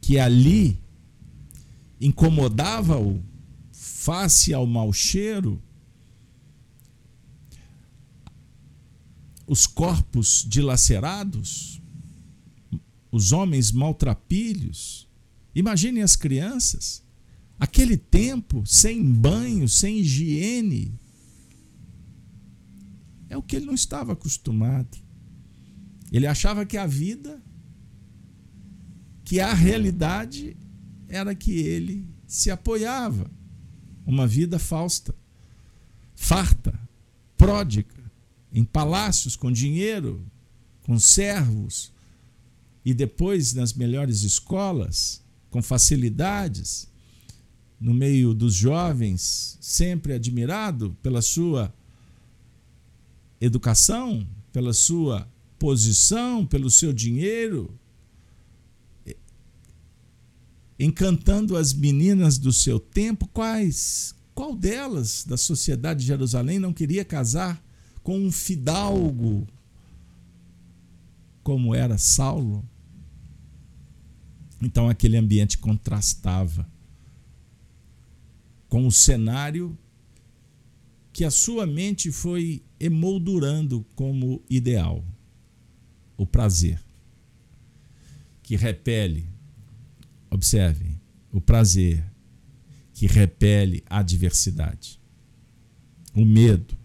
que 0.00 0.16
ali 0.16 0.78
incomodava-o 2.00 3.33
face 3.84 4.54
ao 4.54 4.66
mau 4.66 4.94
cheiro, 4.94 5.62
os 9.46 9.66
corpos 9.66 10.42
dilacerados, 10.48 11.82
os 13.12 13.30
homens 13.30 13.70
maltrapilhos. 13.70 15.06
Imaginem 15.54 16.02
as 16.02 16.16
crianças, 16.16 17.04
aquele 17.60 17.98
tempo 17.98 18.64
sem 18.64 19.04
banho, 19.04 19.68
sem 19.68 19.98
higiene. 19.98 20.98
É 23.28 23.36
o 23.36 23.42
que 23.42 23.56
ele 23.56 23.66
não 23.66 23.74
estava 23.74 24.14
acostumado. 24.14 24.96
Ele 26.10 26.26
achava 26.26 26.64
que 26.64 26.78
a 26.78 26.86
vida, 26.86 27.42
que 29.24 29.40
a 29.40 29.52
realidade 29.52 30.56
era 31.06 31.34
que 31.34 31.52
ele 31.52 32.08
se 32.26 32.50
apoiava 32.50 33.30
uma 34.06 34.26
vida 34.26 34.58
fausta, 34.58 35.14
farta, 36.14 36.78
pródiga, 37.36 37.94
em 38.52 38.64
palácios 38.64 39.36
com 39.36 39.50
dinheiro, 39.50 40.24
com 40.82 40.98
servos, 40.98 41.92
e 42.84 42.92
depois 42.92 43.54
nas 43.54 43.72
melhores 43.72 44.22
escolas, 44.22 45.22
com 45.50 45.62
facilidades, 45.62 46.88
no 47.80 47.94
meio 47.94 48.34
dos 48.34 48.54
jovens, 48.54 49.58
sempre 49.60 50.12
admirado 50.12 50.96
pela 51.02 51.20
sua 51.20 51.72
educação, 53.40 54.26
pela 54.52 54.72
sua 54.72 55.28
posição, 55.58 56.46
pelo 56.46 56.70
seu 56.70 56.92
dinheiro, 56.92 57.78
encantando 60.78 61.56
as 61.56 61.72
meninas 61.72 62.38
do 62.38 62.52
seu 62.52 62.80
tempo, 62.80 63.28
quais? 63.28 64.14
Qual 64.34 64.54
delas 64.54 65.24
da 65.24 65.36
sociedade 65.36 66.00
de 66.00 66.06
Jerusalém 66.06 66.58
não 66.58 66.72
queria 66.72 67.04
casar 67.04 67.62
com 68.02 68.18
um 68.18 68.32
fidalgo 68.32 69.46
como 71.42 71.74
era 71.74 71.96
Saulo? 71.96 72.64
Então 74.60 74.88
aquele 74.88 75.16
ambiente 75.16 75.58
contrastava 75.58 76.66
com 78.68 78.86
o 78.86 78.92
cenário 78.92 79.76
que 81.12 81.24
a 81.24 81.30
sua 81.30 81.64
mente 81.64 82.10
foi 82.10 82.60
emoldurando 82.80 83.86
como 83.94 84.42
ideal. 84.50 85.04
o 86.16 86.26
prazer, 86.26 86.80
que 88.42 88.56
repele, 88.56 89.26
observem, 90.34 91.00
o 91.32 91.40
prazer 91.40 92.04
que 92.92 93.06
repele 93.06 93.82
a 93.88 93.98
adversidade. 93.98 95.00
O 96.14 96.24
medo 96.24 96.76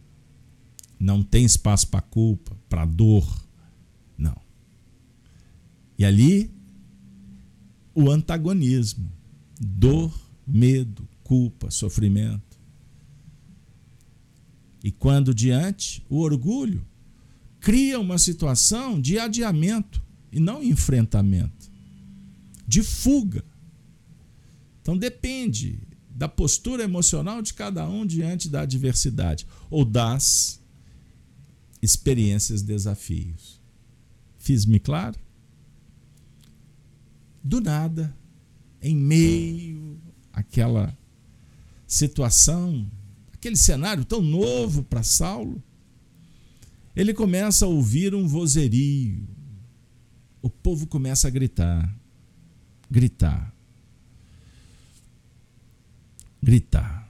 não 1.00 1.24
tem 1.24 1.46
espaço 1.46 1.88
para 1.88 2.02
culpa, 2.02 2.58
para 2.68 2.86
dor, 2.86 3.48
não. 4.18 4.36
E 5.98 6.06
ali 6.06 6.52
o 7.94 8.10
antagonismo, 8.10 9.12
dor, 9.60 10.14
medo, 10.48 11.08
culpa, 11.24 11.70
sofrimento. 11.70 12.58
E 14.84 14.92
quando 14.92 15.34
diante, 15.34 16.04
o 16.10 16.20
orgulho 16.20 16.86
cria 17.60 18.00
uma 18.00 18.18
situação 18.18 19.00
de 19.00 19.20
adiamento 19.20 20.02
e 20.32 20.40
não 20.40 20.64
enfrentamento, 20.64 21.59
de 22.70 22.84
fuga. 22.84 23.44
Então 24.80 24.96
depende 24.96 25.80
da 26.08 26.30
postura 26.30 26.84
emocional 26.84 27.42
de 27.42 27.52
cada 27.56 27.90
um 27.90 28.06
diante 28.06 28.48
da 28.48 28.62
adversidade 28.62 29.48
ou 29.72 29.84
das 29.84 30.62
experiências, 31.82 32.62
desafios. 32.62 33.60
Fiz-me 34.38 34.80
claro? 34.80 35.18
Do 37.44 37.60
nada, 37.60 38.16
em 38.82 38.96
meio 38.96 40.00
àquela 40.32 40.96
situação, 41.88 42.88
aquele 43.34 43.56
cenário 43.56 44.06
tão 44.06 44.22
novo 44.22 44.84
para 44.84 45.02
Saulo, 45.02 45.64
ele 46.96 47.16
começa 47.16 47.66
a 47.66 47.68
ouvir 47.68 48.14
um 48.14 48.28
vozerio. 48.28 49.28
O 50.40 50.50
povo 50.50 50.86
começa 50.86 51.28
a 51.28 51.32
gritar, 51.32 51.99
gritar, 52.89 53.54
gritar. 56.41 57.10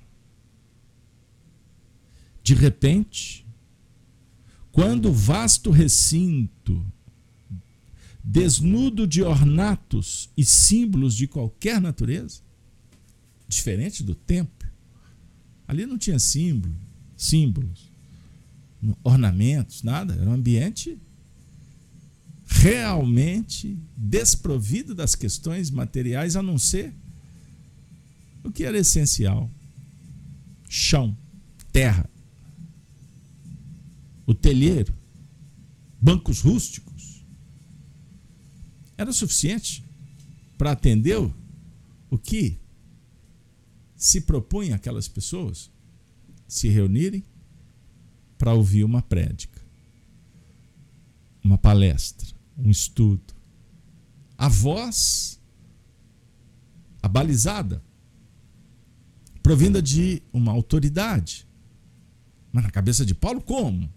De 2.44 2.54
repente, 2.54 3.46
quando 4.72 5.10
o 5.10 5.14
vasto 5.14 5.72
recinto, 5.72 6.84
desnudo 8.24 9.08
de 9.08 9.22
ornatos 9.24 10.30
e 10.36 10.44
símbolos 10.44 11.16
de 11.16 11.28
qualquer 11.28 11.80
natureza, 11.80 12.42
diferente 13.48 14.04
do 14.04 14.16
templo, 14.16 14.68
ali 15.68 15.86
não 15.86 15.98
tinha 15.98 16.20
símbolo, 16.20 16.76
símbolos, 17.16 17.92
ornamentos, 19.04 19.84
nada, 19.84 20.14
era 20.14 20.30
um 20.30 20.34
ambiente 20.34 20.98
realmente 22.62 23.80
desprovido 23.96 24.94
das 24.94 25.16
questões 25.16 25.72
materiais, 25.72 26.36
a 26.36 26.44
não 26.44 26.58
ser 26.58 26.94
o 28.44 28.52
que 28.52 28.66
era 28.66 28.78
essencial: 28.78 29.50
chão, 30.68 31.18
terra, 31.72 32.10
o 34.26 34.34
telheiro, 34.34 34.94
bancos 36.02 36.42
rústicos. 36.42 37.24
Era 38.98 39.14
suficiente 39.14 39.84
para 40.58 40.72
atender 40.72 41.18
o 42.10 42.18
que 42.18 42.60
se 43.96 44.22
propunha 44.22 44.76
aquelas 44.76 45.08
pessoas 45.08 45.72
se 46.46 46.68
reunirem 46.68 47.24
para 48.38 48.54
ouvir 48.54 48.84
uma 48.84 49.02
prédica, 49.02 49.62
uma 51.42 51.58
palestra, 51.58 52.39
um 52.64 52.70
estudo. 52.70 53.34
A 54.38 54.48
voz 54.48 55.40
abalizada 57.02 57.82
provinda 59.42 59.82
de 59.82 60.22
uma 60.32 60.52
autoridade. 60.52 61.48
Mas 62.52 62.64
na 62.64 62.72
cabeça 62.72 63.06
de 63.06 63.16
Paulo, 63.16 63.42
como? 63.42 63.92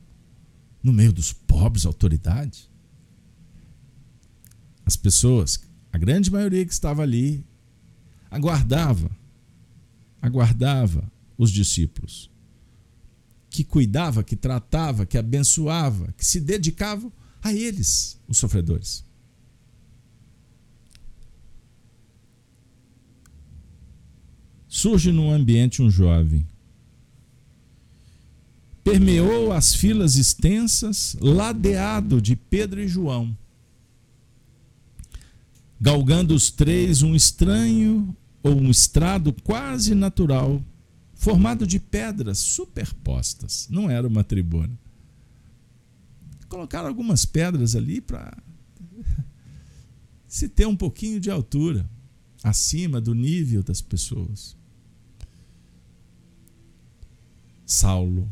No 0.83 0.93
meio 0.93 1.13
dos 1.13 1.33
pobres, 1.33 1.87
autoridade? 1.87 2.71
As 4.85 4.97
pessoas, 4.97 5.63
a 5.93 5.99
grande 5.99 6.31
maioria 6.31 6.65
que 6.65 6.73
estava 6.73 7.03
ali, 7.03 7.45
aguardava, 8.31 9.11
aguardava 10.21 11.11
os 11.37 11.51
discípulos, 11.51 12.31
que 13.51 13.63
cuidava, 13.63 14.25
que 14.25 14.37
tratava, 14.37 15.05
que 15.05 15.19
abençoava, 15.19 16.13
que 16.17 16.25
se 16.25 16.41
dedicava 16.41 17.13
a 17.43 17.53
eles, 17.53 18.19
os 18.29 18.39
sofredores. 18.39 19.05
surge 24.73 25.13
num 25.13 25.31
ambiente 25.31 25.83
um 25.83 25.91
jovem. 25.91 26.45
Permeou 28.83 29.53
as 29.53 29.75
filas 29.75 30.17
extensas, 30.17 31.15
ladeado 31.21 32.23
de 32.23 32.35
Pedro 32.35 32.81
e 32.81 32.89
João. 32.89 33.37
Galgando 35.79 36.35
os 36.35 36.51
três 36.51 37.03
um 37.03 37.15
estranho 37.15 38.17
ou 38.43 38.57
um 38.57 38.71
estrado 38.71 39.33
quase 39.45 39.95
natural, 39.95 40.61
formado 41.15 41.67
de 41.67 41.79
pedras 41.79 42.39
superpostas. 42.39 43.69
Não 43.71 43.91
era 43.91 44.09
uma 44.09 44.25
tribuna. 44.25 44.82
Colocaram 46.53 46.87
algumas 46.87 47.25
pedras 47.25 47.75
ali 47.75 47.99
para 47.99 48.37
se 50.29 50.51
ter 50.51 50.67
um 50.67 50.77
pouquinho 50.77 51.19
de 51.19 51.31
altura 51.31 51.89
acima 52.45 53.01
do 53.01 53.15
nível 53.15 53.63
das 53.63 53.81
pessoas. 53.81 54.55
Saulo, 57.65 58.31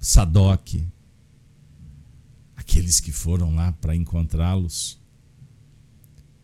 Sadoc, 0.00 0.74
aqueles 2.56 2.98
que 2.98 3.12
foram 3.12 3.54
lá 3.54 3.70
para 3.70 3.94
encontrá-los. 3.94 5.00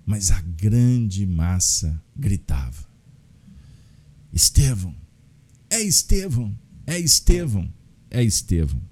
Mas 0.06 0.30
a 0.30 0.40
grande 0.40 1.26
massa 1.26 2.00
gritava: 2.14 2.86
Estevão, 4.32 4.94
é 5.68 5.80
Estevão, 5.80 6.56
é 6.86 6.96
Estevão, 6.96 7.68
é 8.08 8.22
Estevão. 8.22 8.91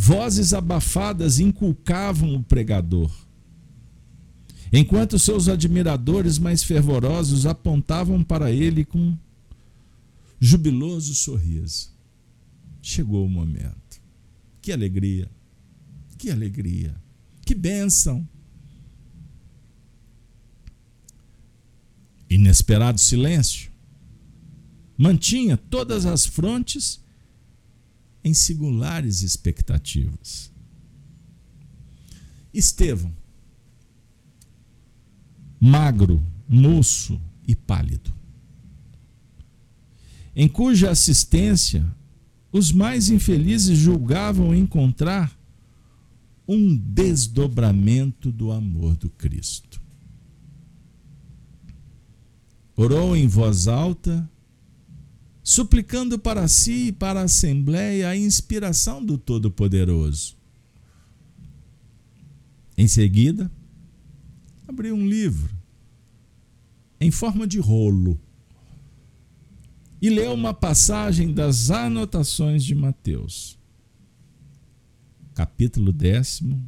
Vozes 0.00 0.54
abafadas 0.54 1.40
inculcavam 1.40 2.36
o 2.36 2.42
pregador, 2.42 3.10
enquanto 4.72 5.18
seus 5.18 5.48
admiradores 5.48 6.38
mais 6.38 6.62
fervorosos 6.62 7.46
apontavam 7.46 8.22
para 8.22 8.52
ele 8.52 8.84
com 8.84 9.18
jubiloso 10.38 11.16
sorriso. 11.16 11.90
Chegou 12.80 13.26
o 13.26 13.28
momento. 13.28 14.00
Que 14.62 14.70
alegria! 14.70 15.28
Que 16.16 16.30
alegria! 16.30 16.94
Que 17.44 17.52
bênção! 17.52 18.26
Inesperado 22.30 23.00
silêncio 23.00 23.68
mantinha 24.96 25.56
todas 25.56 26.06
as 26.06 26.24
frontes 26.24 27.00
em 28.22 28.34
singulares 28.34 29.22
expectativas. 29.22 30.52
Estevão, 32.52 33.12
magro, 35.60 36.22
moço 36.48 37.20
e 37.46 37.54
pálido 37.54 38.18
em 40.40 40.46
cuja 40.46 40.88
assistência 40.92 41.84
os 42.52 42.70
mais 42.70 43.10
infelizes 43.10 43.76
julgavam 43.76 44.54
encontrar 44.54 45.36
um 46.46 46.76
desdobramento 46.76 48.30
do 48.30 48.52
amor 48.52 48.96
do 48.96 49.10
Cristo. 49.10 49.82
Orou 52.76 53.16
em 53.16 53.26
voz 53.26 53.66
alta, 53.66 54.30
suplicando 55.48 56.18
para 56.18 56.46
si 56.46 56.88
e 56.88 56.92
para 56.92 57.20
a 57.20 57.24
Assembleia 57.24 58.10
a 58.10 58.14
inspiração 58.14 59.02
do 59.02 59.16
Todo-Poderoso. 59.16 60.36
Em 62.76 62.86
seguida, 62.86 63.50
abriu 64.68 64.94
um 64.94 65.08
livro 65.08 65.50
em 67.00 67.10
forma 67.10 67.46
de 67.46 67.58
rolo 67.58 68.20
e 70.02 70.10
leu 70.10 70.34
uma 70.34 70.52
passagem 70.52 71.32
das 71.32 71.70
anotações 71.70 72.62
de 72.62 72.74
Mateus, 72.74 73.58
capítulo 75.34 75.92
décimo, 75.94 76.62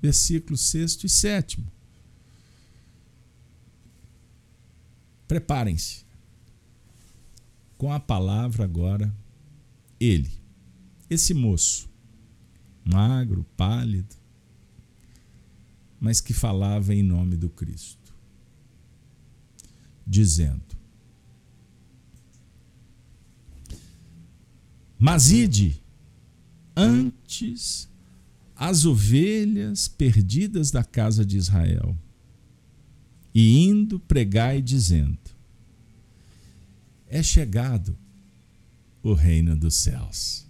versículos 0.00 0.60
6 0.60 1.02
e 1.02 1.08
7. 1.08 1.64
Preparem-se. 5.26 6.09
Com 7.80 7.90
a 7.90 7.98
palavra 7.98 8.62
agora, 8.62 9.10
ele, 9.98 10.30
esse 11.08 11.32
moço, 11.32 11.88
magro, 12.84 13.42
pálido, 13.56 14.14
mas 15.98 16.20
que 16.20 16.34
falava 16.34 16.94
em 16.94 17.02
nome 17.02 17.38
do 17.38 17.48
Cristo, 17.48 18.14
dizendo: 20.06 20.76
Mas 24.98 25.30
ide 25.30 25.82
antes 26.76 27.88
as 28.54 28.84
ovelhas 28.84 29.88
perdidas 29.88 30.70
da 30.70 30.84
casa 30.84 31.24
de 31.24 31.38
Israel, 31.38 31.96
e 33.34 33.58
indo 33.64 33.98
pregai 33.98 34.60
dizendo: 34.60 35.29
É 37.12 37.24
chegado 37.24 37.98
o 39.02 39.14
reino 39.14 39.56
dos 39.56 39.74
céus. 39.74 40.46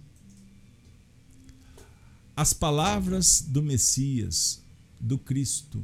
As 2.35 2.53
palavras 2.53 3.41
do 3.41 3.63
Messias, 3.63 4.61
do 4.99 5.17
Cristo, 5.17 5.83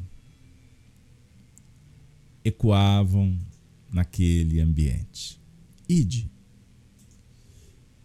ecoavam 2.45 3.35
naquele 3.91 4.61
ambiente. 4.61 5.39
Ide, 5.89 6.29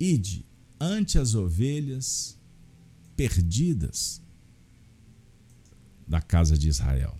ide 0.00 0.42
ante 0.80 1.18
as 1.18 1.34
ovelhas 1.34 2.38
perdidas 3.14 4.22
da 6.08 6.22
casa 6.22 6.56
de 6.56 6.68
Israel. 6.70 7.18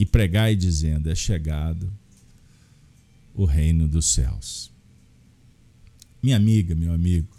E 0.00 0.04
pregai 0.04 0.56
dizendo: 0.56 1.08
É 1.08 1.14
chegado 1.14 2.01
o 3.34 3.44
reino 3.44 3.88
dos 3.88 4.06
céus. 4.06 4.70
Minha 6.22 6.36
amiga, 6.36 6.74
meu 6.74 6.92
amigo, 6.92 7.36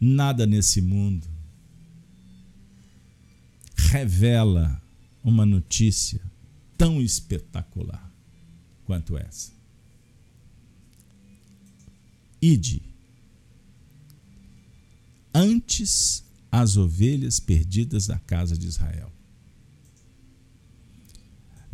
nada 0.00 0.46
nesse 0.46 0.80
mundo 0.80 1.26
revela 3.76 4.82
uma 5.22 5.46
notícia 5.46 6.20
tão 6.76 7.00
espetacular 7.00 8.12
quanto 8.84 9.16
essa. 9.16 9.52
Ide 12.40 12.82
antes 15.32 16.24
as 16.50 16.76
ovelhas 16.76 17.40
perdidas 17.40 18.06
da 18.06 18.18
casa 18.18 18.56
de 18.56 18.66
Israel. 18.66 19.12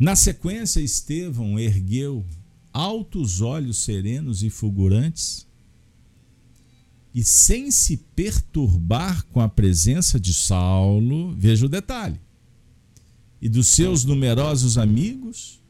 Na 0.03 0.17
sequência, 0.17 0.81
Estevão 0.81 1.57
ergueu 1.57 2.25
altos 2.73 3.39
olhos 3.39 3.85
serenos 3.85 4.43
e 4.43 4.49
fulgurantes 4.49 5.47
e 7.15 7.23
sem 7.23 7.71
se 7.71 7.95
perturbar 7.95 9.25
com 9.27 9.39
a 9.39 9.47
presença 9.47 10.19
de 10.19 10.33
Saulo, 10.33 11.33
veja 11.37 11.67
o 11.67 11.69
detalhe, 11.69 12.19
e 13.41 13.47
dos 13.47 13.67
seus 13.67 14.03
numerosos 14.03 14.77
amigos, 14.77 15.63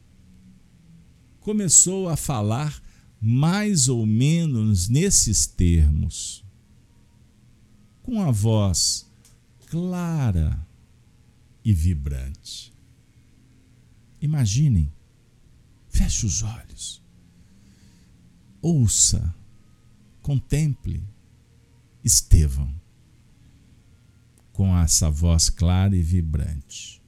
começou 1.38 2.08
a 2.08 2.16
falar 2.16 2.82
mais 3.20 3.88
ou 3.88 4.04
menos 4.04 4.88
nesses 4.88 5.46
termos, 5.46 6.44
com 8.02 8.20
a 8.20 8.32
voz 8.32 9.06
clara 9.68 10.66
e 11.64 11.72
vibrante. 11.72 12.73
Imaginem, 14.24 14.90
feche 15.86 16.24
os 16.24 16.42
olhos, 16.42 17.02
ouça, 18.62 19.34
contemple 20.22 21.04
Estevão 22.02 22.74
com 24.50 24.74
essa 24.78 25.10
voz 25.10 25.50
clara 25.50 25.94
e 25.94 26.00
vibrante. 26.00 27.02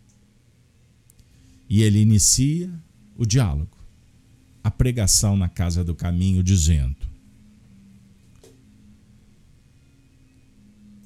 E 1.70 1.80
ele 1.80 2.00
inicia 2.00 2.70
o 3.16 3.24
diálogo 3.24 3.78
a 4.62 4.70
pregação 4.70 5.38
na 5.38 5.48
casa 5.48 5.82
do 5.82 5.94
caminho, 5.94 6.42
dizendo: 6.42 7.08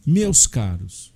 Meus 0.05 0.49
caros, 0.49 1.10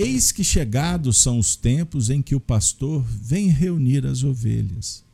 eis 0.00 0.32
que 0.32 0.42
chegados 0.42 1.18
são 1.18 1.38
os 1.38 1.56
tempos 1.56 2.10
em 2.10 2.22
que 2.22 2.34
o 2.34 2.40
pastor 2.40 3.02
vem 3.02 3.48
reunir 3.48 4.06
as 4.06 4.22
ovelhas. 4.22 5.04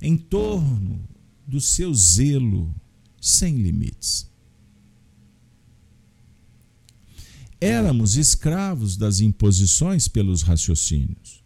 Em 0.00 0.16
torno 0.16 1.00
do 1.46 1.60
seu 1.60 1.92
zelo 1.94 2.74
sem 3.20 3.56
limites. 3.56 4.26
Éramos 7.60 8.16
escravos 8.16 8.96
das 8.96 9.20
imposições 9.20 10.08
pelos 10.08 10.42
raciocínios 10.42 11.42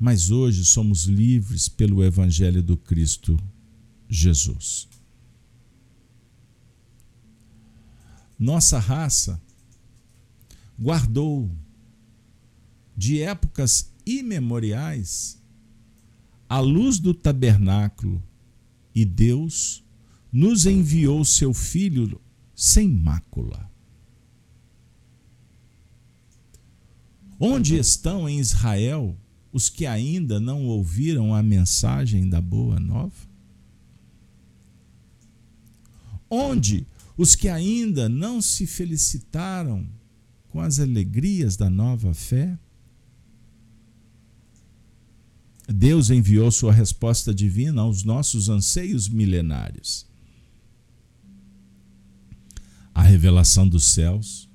mas 0.00 0.30
hoje 0.30 0.64
somos 0.64 1.04
livres 1.04 1.68
pelo 1.68 2.02
Evangelho 2.02 2.62
do 2.62 2.74
Cristo 2.74 3.38
Jesus. 4.08 4.88
Nossa 8.38 8.78
raça 8.78 9.38
guardou 10.80 11.50
de 12.96 13.20
épocas 13.20 13.92
imemoriais 14.06 15.40
a 16.48 16.58
luz 16.58 16.98
do 16.98 17.12
tabernáculo 17.12 18.22
e 18.94 19.04
Deus 19.04 19.84
nos 20.32 20.66
enviou 20.66 21.24
seu 21.24 21.52
Filho 21.52 22.20
sem 22.54 22.88
mácula. 22.88 23.70
Onde 27.38 27.76
estão 27.76 28.28
em 28.28 28.38
Israel 28.38 29.16
os 29.52 29.68
que 29.68 29.86
ainda 29.86 30.38
não 30.40 30.66
ouviram 30.66 31.34
a 31.34 31.42
mensagem 31.42 32.28
da 32.28 32.40
boa 32.40 32.78
nova? 32.78 33.28
Onde 36.28 36.86
os 37.16 37.34
que 37.34 37.48
ainda 37.48 38.08
não 38.08 38.42
se 38.42 38.66
felicitaram 38.66 39.86
com 40.50 40.60
as 40.60 40.78
alegrias 40.78 41.56
da 41.56 41.70
nova 41.70 42.12
fé? 42.12 42.58
Deus 45.72 46.10
enviou 46.10 46.50
sua 46.50 46.72
resposta 46.72 47.32
divina 47.32 47.82
aos 47.82 48.02
nossos 48.02 48.48
anseios 48.48 49.08
milenários. 49.08 50.04
A 52.92 53.02
revelação 53.02 53.68
dos 53.68 53.84
céus 53.84 54.50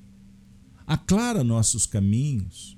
aclara 0.85 1.43
nossos 1.43 1.85
caminhos, 1.85 2.77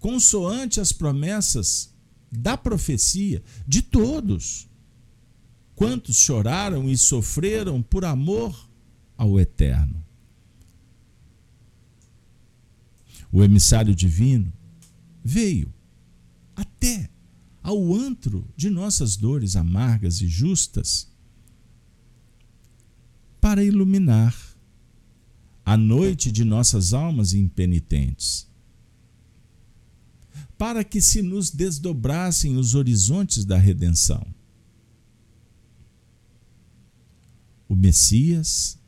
consoante 0.00 0.80
as 0.80 0.92
promessas 0.92 1.94
da 2.32 2.56
profecia 2.56 3.42
de 3.68 3.82
todos. 3.82 4.66
Quantos 5.74 6.16
choraram 6.16 6.88
e 6.88 6.96
sofreram 6.96 7.82
por 7.82 8.04
amor 8.06 8.68
ao 9.16 9.38
Eterno. 9.38 10.05
O 13.32 13.42
emissário 13.42 13.94
divino 13.94 14.52
veio 15.22 15.72
até 16.54 17.10
ao 17.62 17.94
antro 17.94 18.48
de 18.56 18.70
nossas 18.70 19.16
dores 19.16 19.56
amargas 19.56 20.20
e 20.20 20.28
justas 20.28 21.08
para 23.40 23.62
iluminar 23.62 24.34
a 25.64 25.76
noite 25.76 26.30
de 26.30 26.44
nossas 26.44 26.92
almas 26.92 27.34
impenitentes 27.34 28.46
para 30.56 30.82
que 30.82 31.00
se 31.00 31.22
nos 31.22 31.50
desdobrassem 31.50 32.56
os 32.56 32.74
horizontes 32.74 33.44
da 33.44 33.58
redenção. 33.58 34.26
O 37.68 37.74
Messias 37.74 38.78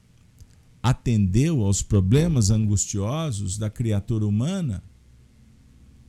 atendeu 0.83 1.65
aos 1.65 1.83
problemas 1.83 2.51
angustiosos 2.51 3.59
da 3.59 3.69
criatura 3.69 4.27
humana 4.27 4.83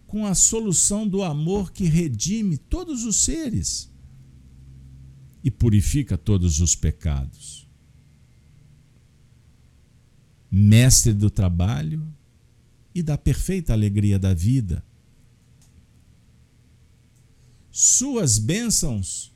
com 0.05 0.25
a 0.25 0.33
solução 0.33 1.07
do 1.07 1.23
amor 1.23 1.71
que 1.71 1.85
redime 1.85 2.57
todos 2.57 3.05
os 3.05 3.17
seres 3.17 3.91
e 5.43 5.51
purifica 5.51 6.17
todos 6.17 6.59
os 6.59 6.75
pecados. 6.75 7.67
Mestre 10.51 11.13
do 11.13 11.29
trabalho 11.29 12.05
e 12.93 13.03
da 13.03 13.17
perfeita 13.17 13.73
alegria 13.73 14.17
da 14.17 14.33
vida 14.33 14.83
suas 17.79 18.37
bênçãos 18.37 19.31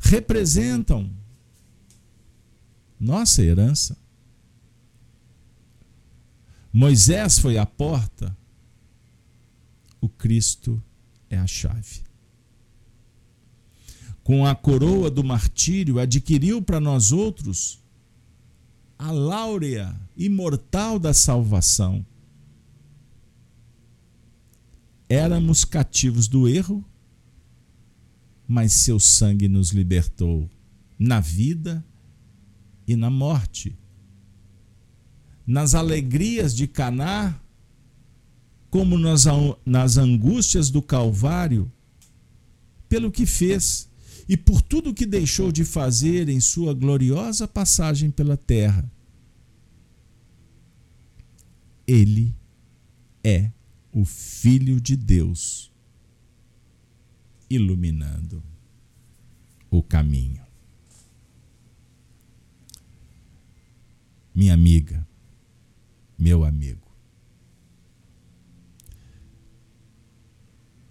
representam 0.00 1.08
nossa 2.98 3.42
herança. 3.42 3.96
Moisés 6.78 7.40
foi 7.40 7.58
a 7.58 7.66
porta, 7.66 8.38
o 10.00 10.08
Cristo 10.08 10.80
é 11.28 11.36
a 11.36 11.44
chave. 11.44 12.04
com 14.22 14.46
a 14.46 14.54
coroa 14.54 15.10
do 15.10 15.24
martírio, 15.24 15.98
adquiriu 15.98 16.62
para 16.62 16.78
nós 16.78 17.10
outros 17.10 17.82
a 18.96 19.10
láurea 19.10 19.92
imortal 20.16 21.00
da 21.00 21.12
salvação. 21.12 22.06
Éramos 25.08 25.64
cativos 25.64 26.28
do 26.28 26.46
erro, 26.46 26.84
mas 28.46 28.72
seu 28.72 29.00
sangue 29.00 29.48
nos 29.48 29.70
libertou 29.70 30.48
na 30.96 31.18
vida 31.18 31.84
e 32.86 32.94
na 32.94 33.10
morte. 33.10 33.76
Nas 35.48 35.74
alegrias 35.74 36.54
de 36.54 36.66
Caná, 36.66 37.40
como 38.68 38.98
nas, 38.98 39.24
nas 39.64 39.96
angústias 39.96 40.68
do 40.68 40.82
Calvário, 40.82 41.72
pelo 42.86 43.10
que 43.10 43.24
fez 43.24 43.88
e 44.28 44.36
por 44.36 44.60
tudo 44.60 44.92
que 44.92 45.06
deixou 45.06 45.50
de 45.50 45.64
fazer 45.64 46.28
em 46.28 46.38
sua 46.38 46.74
gloriosa 46.74 47.48
passagem 47.48 48.10
pela 48.10 48.36
terra. 48.36 48.92
Ele 51.86 52.34
é 53.24 53.50
o 53.90 54.04
Filho 54.04 54.78
de 54.78 54.94
Deus, 54.94 55.72
iluminando 57.48 58.42
o 59.70 59.82
caminho. 59.82 60.46
Minha 64.34 64.52
amiga, 64.52 65.07
meu 66.18 66.44
amigo, 66.44 66.86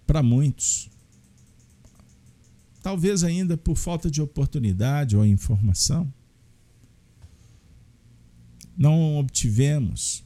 para 0.06 0.22
muitos, 0.22 0.88
talvez 2.82 3.22
ainda 3.22 3.56
por 3.56 3.76
falta 3.76 4.10
de 4.10 4.22
oportunidade 4.22 5.16
ou 5.16 5.26
informação, 5.26 6.10
não 8.76 9.18
obtivemos 9.18 10.24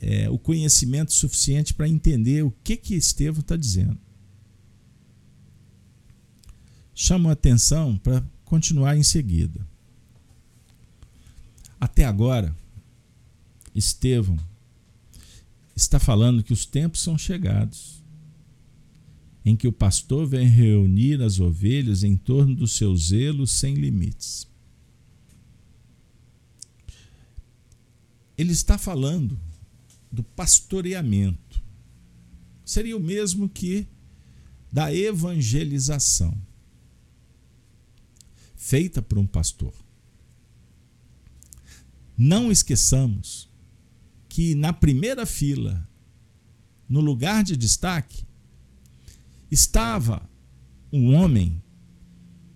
é, 0.00 0.28
o 0.28 0.38
conhecimento 0.38 1.12
suficiente 1.12 1.72
para 1.72 1.88
entender 1.88 2.44
o 2.44 2.50
que 2.62 2.76
que 2.76 2.94
Estevão 2.94 3.40
está 3.40 3.56
dizendo. 3.56 3.98
Chamo 6.94 7.28
a 7.28 7.32
atenção 7.32 7.96
para 7.96 8.22
continuar 8.44 8.96
em 8.96 9.02
seguida. 9.02 9.66
Até 11.80 12.04
agora, 12.04 12.54
Estevão 13.74 14.38
está 15.74 15.98
falando 15.98 16.42
que 16.42 16.52
os 16.52 16.64
tempos 16.64 17.00
são 17.00 17.18
chegados 17.18 18.02
em 19.44 19.56
que 19.56 19.68
o 19.68 19.72
pastor 19.72 20.26
vem 20.26 20.46
reunir 20.46 21.20
as 21.20 21.38
ovelhas 21.38 22.02
em 22.02 22.16
torno 22.16 22.54
do 22.54 22.66
seu 22.66 22.96
zelo 22.96 23.46
sem 23.46 23.74
limites. 23.74 24.48
Ele 28.38 28.52
está 28.52 28.78
falando 28.78 29.38
do 30.10 30.22
pastoreamento. 30.22 31.62
Seria 32.64 32.96
o 32.96 33.00
mesmo 33.00 33.48
que 33.48 33.86
da 34.72 34.92
evangelização 34.94 36.36
feita 38.56 39.02
por 39.02 39.18
um 39.18 39.26
pastor. 39.26 39.74
Não 42.16 42.50
esqueçamos 42.50 43.48
que 44.34 44.52
na 44.56 44.72
primeira 44.72 45.24
fila, 45.24 45.88
no 46.88 47.00
lugar 47.00 47.44
de 47.44 47.56
destaque, 47.56 48.26
estava 49.48 50.28
um 50.92 51.14
homem 51.14 51.62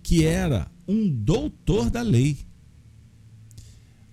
que 0.03 0.25
era 0.25 0.69
um 0.85 1.09
doutor 1.09 1.89
da 1.89 2.01
lei. 2.01 2.37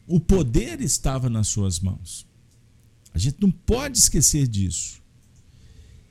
O 0.07 0.21
poder 0.21 0.81
estava 0.81 1.29
nas 1.29 1.49
suas 1.49 1.81
mãos. 1.81 2.25
A 3.13 3.19
gente 3.19 3.39
não 3.41 3.51
pode 3.51 3.99
esquecer 3.99 4.47
disso. 4.47 5.03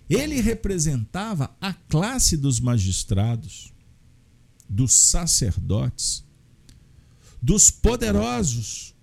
Ele 0.09 0.41
representava 0.41 1.55
a 1.61 1.73
classe 1.73 2.35
dos 2.35 2.59
magistrados, 2.59 3.71
dos 4.67 4.91
sacerdotes, 4.91 6.21
dos 7.41 7.71
poderosos, 7.71 8.93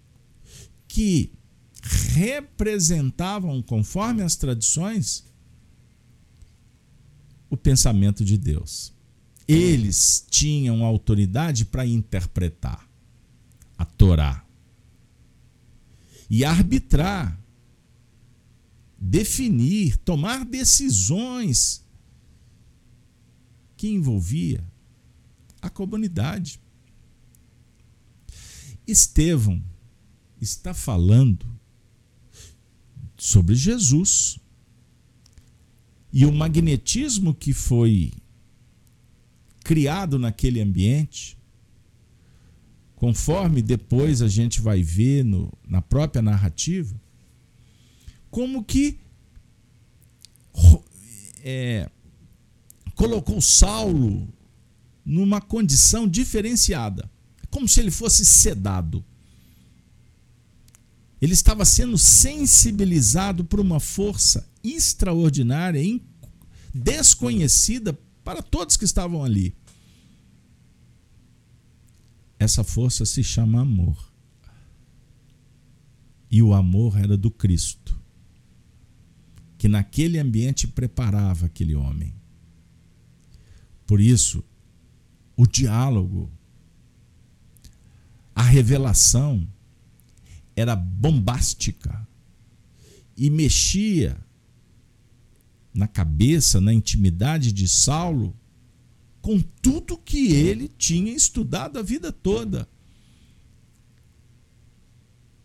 que 0.87 1.33
representavam, 1.83 3.61
conforme 3.61 4.23
as 4.23 4.37
tradições, 4.37 5.25
o 7.51 7.57
pensamento 7.57 8.25
de 8.25 8.39
Deus. 8.39 8.93
Eles 9.47 10.25
tinham 10.31 10.85
autoridade 10.85 11.65
para 11.65 11.85
interpretar 11.85 12.89
a 13.77 13.85
Torá 13.85 14.47
e 16.31 16.45
arbitrar, 16.45 17.39
definir, 18.97 19.97
tomar 19.99 20.45
decisões 20.45 21.85
que 23.77 23.89
envolvia 23.89 24.65
a 25.61 25.69
comunidade. 25.69 26.61
Estevão 28.87 29.63
está 30.41 30.73
falando 30.73 31.47
sobre 33.23 33.55
Jesus, 33.55 34.37
e 36.13 36.27
o 36.27 36.33
magnetismo 36.33 37.33
que 37.33 37.53
foi 37.53 38.13
criado 39.63 40.19
naquele 40.19 40.61
ambiente, 40.61 41.39
conforme 42.97 43.63
depois 43.63 44.23
a 44.23 44.27
gente 44.27 44.61
vai 44.61 44.83
ver 44.83 45.25
no, 45.25 45.57
na 45.69 45.81
própria 45.81 46.21
narrativa, 46.21 47.01
como 48.29 48.65
que 48.65 48.99
é, 51.45 51.89
colocou 52.97 53.41
Saulo 53.41 54.29
numa 55.05 55.41
condição 55.41 56.09
diferenciada, 56.09 57.09
como 57.51 57.69
se 57.69 57.79
ele 57.79 57.93
fosse 57.93 58.27
sedado. 58.27 59.05
Ele 61.23 61.35
estava 61.35 61.65
sendo 61.65 61.97
sensibilizado 61.97 63.45
por 63.45 63.61
uma 63.61 63.79
força 63.79 64.45
extraordinária, 64.61 65.81
desconhecida 66.75 67.97
para 68.25 68.43
todos 68.43 68.77
que 68.77 68.85
estavam 68.85 69.23
ali. 69.23 69.55
Essa 72.41 72.65
força 72.65 73.07
se 73.07 73.23
chama 73.23 73.61
amor. 73.61 74.13
E 76.29 76.43
o 76.43 76.53
amor 76.53 76.99
era 76.99 77.17
do 77.17 77.31
Cristo, 77.31 77.97
que 79.57 79.69
naquele 79.69 80.19
ambiente 80.19 80.67
preparava 80.67 81.47
aquele 81.47 81.77
homem. 81.77 82.13
Por 83.87 84.01
isso, 84.01 84.43
o 85.37 85.47
diálogo, 85.47 86.29
a 88.35 88.43
revelação, 88.43 89.47
era 90.55 90.77
bombástica 90.77 92.07
e 93.17 93.31
mexia 93.31 94.17
na 95.73 95.89
cabeça, 95.89 96.61
na 96.61 96.73
intimidade 96.73 97.53
de 97.53 97.67
Saulo, 97.67 98.37
com 99.21 99.41
tudo 99.41 99.97
que 99.97 100.33
ele 100.33 100.69
tinha 100.69 101.13
estudado 101.13 101.79
a 101.79 101.83
vida 101.83 102.13
toda. 102.13 102.69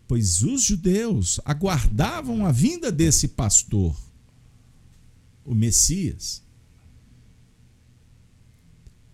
Pois 0.08 0.42
os 0.44 0.64
judeus 0.64 1.40
aguardavam 1.46 2.46
a 2.46 2.52
vinda 2.52 2.92
desse 2.92 3.30
pastor, 3.30 3.96
o 5.46 5.54
Messias, 5.54 6.42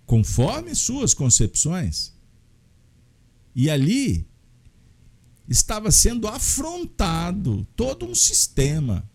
conforme 0.05 0.75
suas 0.75 1.13
concepções. 1.13 2.13
E 3.55 3.69
ali 3.69 4.25
estava 5.47 5.91
sendo 5.91 6.27
afrontado 6.27 7.67
todo 7.75 8.05
um 8.05 8.15
sistema. 8.15 9.09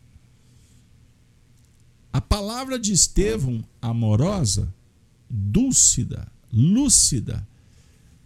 A 2.13 2.21
palavra 2.21 2.79
de 2.79 2.93
Estevão, 2.93 3.65
amorosa, 3.81 4.73
dúlcida, 5.29 6.31
lúcida, 6.53 7.47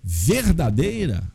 verdadeira, 0.03 1.30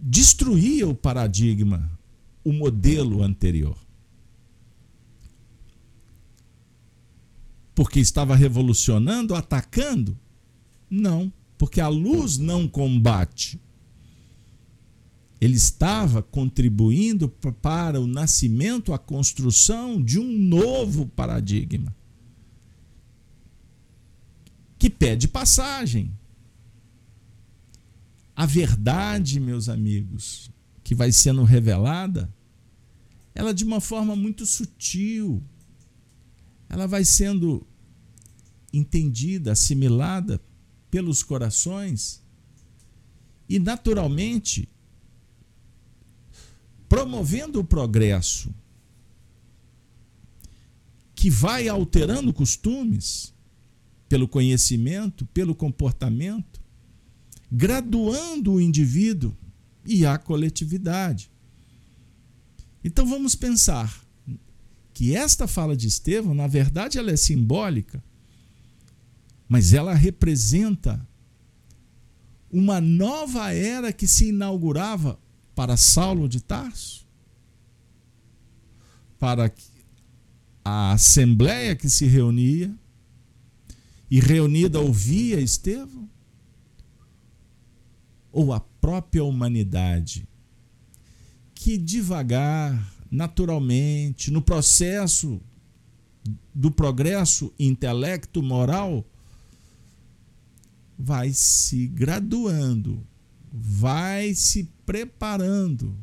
destruía 0.00 0.88
o 0.88 0.94
paradigma, 0.94 1.90
o 2.44 2.52
modelo 2.52 3.22
anterior. 3.22 3.76
Porque 7.74 7.98
estava 7.98 8.36
revolucionando, 8.36 9.34
atacando? 9.34 10.16
Não 10.88 11.32
porque 11.64 11.80
a 11.80 11.88
luz 11.88 12.36
não 12.36 12.68
combate. 12.68 13.58
Ele 15.40 15.56
estava 15.56 16.22
contribuindo 16.22 17.26
para 17.26 17.98
o 17.98 18.06
nascimento, 18.06 18.92
a 18.92 18.98
construção 18.98 20.02
de 20.02 20.18
um 20.18 20.30
novo 20.30 21.06
paradigma. 21.06 21.96
que 24.78 24.90
pede 24.90 25.26
passagem. 25.26 26.12
A 28.36 28.44
verdade, 28.44 29.40
meus 29.40 29.70
amigos, 29.70 30.50
que 30.82 30.94
vai 30.94 31.10
sendo 31.12 31.44
revelada, 31.44 32.30
ela 33.34 33.54
de 33.54 33.64
uma 33.64 33.80
forma 33.80 34.14
muito 34.14 34.44
sutil, 34.44 35.42
ela 36.68 36.86
vai 36.86 37.06
sendo 37.06 37.66
entendida, 38.70 39.52
assimilada 39.52 40.38
pelos 40.94 41.24
corações 41.24 42.22
e, 43.48 43.58
naturalmente, 43.58 44.68
promovendo 46.88 47.58
o 47.58 47.64
progresso 47.64 48.54
que 51.12 51.28
vai 51.28 51.66
alterando 51.66 52.32
costumes 52.32 53.34
pelo 54.08 54.28
conhecimento, 54.28 55.26
pelo 55.34 55.52
comportamento, 55.52 56.62
graduando 57.50 58.52
o 58.52 58.60
indivíduo 58.60 59.36
e 59.84 60.06
a 60.06 60.16
coletividade. 60.16 61.28
Então 62.84 63.04
vamos 63.04 63.34
pensar 63.34 64.06
que 64.92 65.16
esta 65.16 65.48
fala 65.48 65.76
de 65.76 65.88
Estevão, 65.88 66.36
na 66.36 66.46
verdade, 66.46 66.98
ela 66.98 67.10
é 67.10 67.16
simbólica, 67.16 68.00
mas 69.48 69.72
ela 69.72 69.94
representa 69.94 71.06
uma 72.50 72.80
nova 72.80 73.52
era 73.52 73.92
que 73.92 74.06
se 74.06 74.28
inaugurava 74.28 75.18
para 75.54 75.76
Saulo 75.76 76.28
de 76.28 76.40
Tarso, 76.40 77.06
para 79.18 79.52
a 80.64 80.92
assembleia 80.92 81.74
que 81.74 81.90
se 81.90 82.06
reunia 82.06 82.72
e 84.10 84.20
reunida 84.20 84.80
ouvia 84.80 85.40
Estevão, 85.40 86.08
ou 88.30 88.52
a 88.52 88.60
própria 88.60 89.24
humanidade 89.24 90.26
que 91.54 91.78
devagar, 91.78 92.92
naturalmente, 93.10 94.30
no 94.30 94.42
processo 94.42 95.40
do 96.54 96.70
progresso 96.70 97.52
intelecto 97.58 98.42
moral, 98.42 99.04
vai 100.98 101.32
se 101.32 101.86
graduando, 101.88 103.06
vai 103.52 104.34
se 104.34 104.64
preparando 104.86 105.96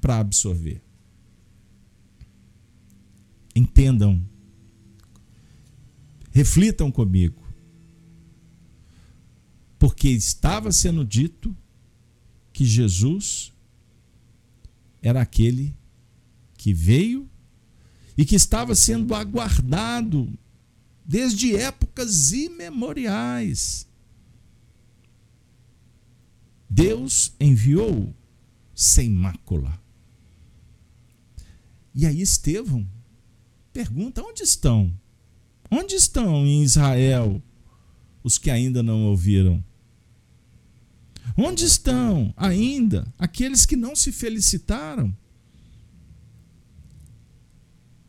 para 0.00 0.18
absorver. 0.18 0.82
Entendam, 3.54 4.24
reflitam 6.30 6.90
comigo, 6.90 7.42
porque 9.78 10.08
estava 10.08 10.72
sendo 10.72 11.04
dito 11.04 11.56
que 12.52 12.64
Jesus 12.64 13.52
era 15.02 15.20
aquele 15.20 15.74
que 16.56 16.72
veio 16.74 17.28
e 18.16 18.24
que 18.24 18.36
estava 18.36 18.74
sendo 18.74 19.14
aguardado 19.14 20.30
desde 21.04 21.56
épocas 21.56 22.32
imemoriais. 22.32 23.88
Deus 26.72 27.34
enviou 27.40 28.14
sem 28.72 29.10
mácula. 29.10 29.76
E 31.92 32.06
aí 32.06 32.22
Estevão 32.22 32.86
pergunta: 33.72 34.22
onde 34.22 34.44
estão? 34.44 34.94
Onde 35.68 35.96
estão 35.96 36.46
em 36.46 36.62
Israel 36.62 37.42
os 38.22 38.38
que 38.38 38.50
ainda 38.50 38.84
não 38.84 39.06
ouviram? 39.06 39.64
Onde 41.36 41.64
estão 41.64 42.32
ainda 42.36 43.12
aqueles 43.18 43.66
que 43.66 43.74
não 43.74 43.96
se 43.96 44.12
felicitaram? 44.12 45.12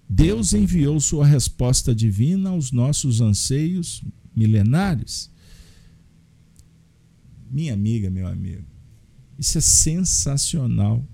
Deus 0.08 0.54
enviou 0.54 1.00
sua 1.00 1.26
resposta 1.26 1.96
divina 1.96 2.50
aos 2.52 2.72
nossos 2.72 3.22
anseios 3.22 4.04
milenares. 4.36 5.31
Minha 7.52 7.74
amiga, 7.74 8.10
meu 8.10 8.28
amigo, 8.28 8.66
isso 9.38 9.58
é 9.58 9.62
sensacional. 9.62 11.06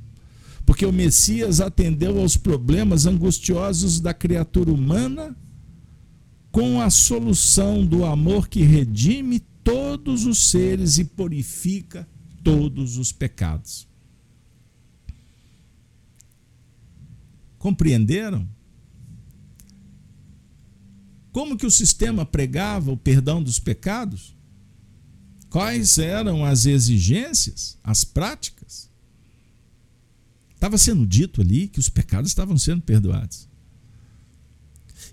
Porque 0.66 0.86
o 0.86 0.94
Messias 0.94 1.60
atendeu 1.60 2.20
aos 2.20 2.38
problemas 2.38 3.06
angustiosos 3.06 4.00
da 4.00 4.14
criatura 4.14 4.72
humana 4.72 5.36
com 6.52 6.80
a 6.80 6.90
solução 6.90 7.86
do 7.86 8.06
amor 8.06 8.48
que 8.48 8.62
redime 8.62 9.40
todos 9.64 10.26
os 10.26 10.50
seres 10.50 10.98
e 10.98 11.06
purifica 11.06 12.08
todos 12.44 12.98
os 12.98 13.12
pecados. 13.12 13.88
Compreenderam? 17.58 18.48
Como 21.32 21.58
que 21.58 21.66
o 21.66 21.72
sistema 21.72 22.26
pregava 22.26 22.92
o 22.92 22.98
perdão 22.98 23.42
dos 23.42 23.60
pecados? 23.60 24.37
Quais 25.50 25.98
eram 25.98 26.44
as 26.44 26.66
exigências, 26.66 27.78
as 27.84 28.04
práticas? 28.04 28.90
Estava 30.54 30.78
sendo 30.78 31.06
dito 31.06 31.42
ali 31.42 31.68
que 31.68 31.80
os 31.80 31.88
pecados 31.88 32.32
estavam 32.32 32.58
sendo 32.58 32.82
perdoados. 32.82 33.48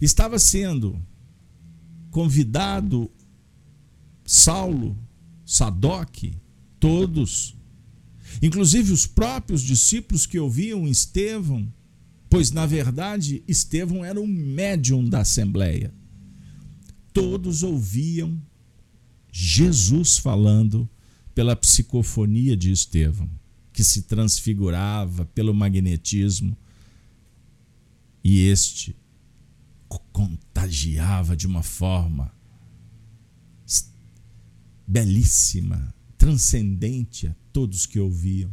Estava 0.00 0.38
sendo 0.38 1.00
convidado 2.10 3.10
Saulo, 4.24 4.98
Sadoc, 5.44 6.32
todos, 6.80 7.56
inclusive 8.42 8.92
os 8.92 9.06
próprios 9.06 9.62
discípulos 9.62 10.26
que 10.26 10.38
ouviam 10.38 10.88
Estevão, 10.88 11.72
pois 12.28 12.50
na 12.50 12.66
verdade 12.66 13.44
Estevão 13.46 14.04
era 14.04 14.20
um 14.20 14.26
médium 14.26 15.08
da 15.08 15.20
assembleia. 15.20 15.94
Todos 17.12 17.62
ouviam 17.62 18.40
Jesus 19.36 20.16
falando 20.16 20.88
pela 21.34 21.56
psicofonia 21.56 22.56
de 22.56 22.70
Estevão, 22.70 23.28
que 23.72 23.82
se 23.82 24.02
transfigurava 24.02 25.24
pelo 25.24 25.52
magnetismo, 25.52 26.56
e 28.22 28.46
este 28.46 28.96
contagiava 30.12 31.36
de 31.36 31.48
uma 31.48 31.64
forma 31.64 32.32
belíssima, 34.86 35.92
transcendente 36.16 37.26
a 37.26 37.34
todos 37.52 37.86
que 37.86 37.98
ouviam, 37.98 38.52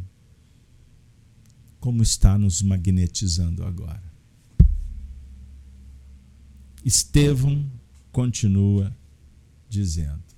como 1.78 2.02
está 2.02 2.36
nos 2.36 2.60
magnetizando 2.60 3.64
agora. 3.64 4.12
Estevão 6.84 7.70
continua 8.10 8.92
dizendo: 9.68 10.31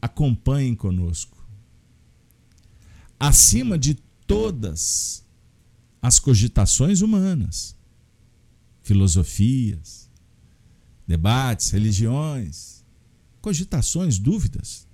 acompanhem 0.00 0.74
conosco. 0.74 1.42
Acima 3.18 3.78
de 3.78 3.94
todas 4.26 5.24
as 6.00 6.18
cogitações 6.18 7.00
humanas, 7.00 7.74
filosofias, 8.82 10.10
debates, 11.06 11.70
religiões, 11.70 12.84
cogitações, 13.40 14.18
dúvidas. 14.18 14.86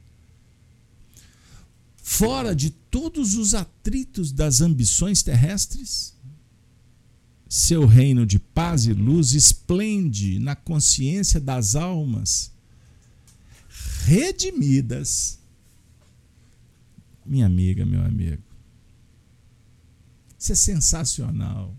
Fora 1.96 2.54
de 2.54 2.70
todos 2.70 3.34
os 3.34 3.54
atritos 3.54 4.32
das 4.32 4.60
ambições 4.60 5.22
terrestres, 5.22 6.16
seu 7.48 7.86
reino 7.86 8.24
de 8.24 8.38
paz 8.38 8.86
e 8.86 8.92
luz 8.92 9.32
esplende 9.32 10.38
na 10.38 10.54
consciência 10.54 11.40
das 11.40 11.74
almas 11.74 12.52
redimidas. 14.00 15.38
Minha 17.24 17.46
amiga, 17.46 17.84
meu 17.86 18.02
amigo, 18.02 18.42
isso 20.38 20.52
é 20.52 20.54
sensacional. 20.54 21.76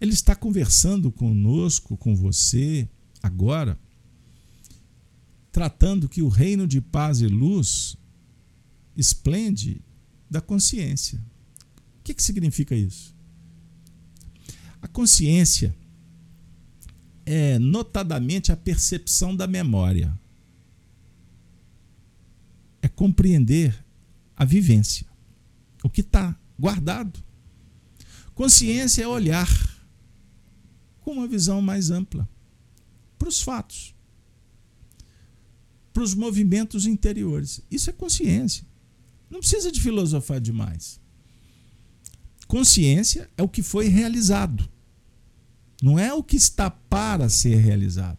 Ele 0.00 0.12
está 0.12 0.36
conversando 0.36 1.10
conosco, 1.10 1.96
com 1.96 2.14
você, 2.14 2.88
agora, 3.22 3.78
tratando 5.50 6.08
que 6.08 6.22
o 6.22 6.28
reino 6.28 6.66
de 6.66 6.80
paz 6.80 7.20
e 7.20 7.26
luz 7.26 7.96
esplende 8.96 9.80
da 10.30 10.40
consciência. 10.40 11.18
O 11.98 12.02
que, 12.04 12.14
que 12.14 12.22
significa 12.22 12.74
isso? 12.74 13.14
A 14.80 14.86
consciência 14.86 15.74
é 17.24 17.58
notadamente 17.58 18.52
a 18.52 18.56
percepção 18.56 19.34
da 19.34 19.46
memória. 19.46 20.16
É 22.86 22.88
compreender 22.88 23.84
a 24.36 24.44
vivência, 24.44 25.06
o 25.82 25.90
que 25.90 26.00
está 26.00 26.38
guardado. 26.58 27.18
Consciência 28.34 29.02
é 29.02 29.08
olhar 29.08 29.48
com 31.00 31.12
uma 31.12 31.26
visão 31.26 31.60
mais 31.60 31.90
ampla 31.90 32.28
para 33.18 33.28
os 33.28 33.42
fatos 33.42 33.96
para 35.96 36.02
os 36.02 36.14
movimentos 36.14 36.84
interiores. 36.84 37.62
Isso 37.70 37.88
é 37.88 37.92
consciência. 37.94 38.66
Não 39.30 39.40
precisa 39.40 39.72
de 39.72 39.80
filosofar 39.80 40.38
demais. 40.38 41.00
Consciência 42.46 43.30
é 43.34 43.42
o 43.42 43.48
que 43.48 43.62
foi 43.62 43.88
realizado, 43.88 44.68
não 45.82 45.98
é 45.98 46.12
o 46.12 46.22
que 46.22 46.36
está 46.36 46.70
para 46.70 47.30
ser 47.30 47.56
realizado. 47.56 48.18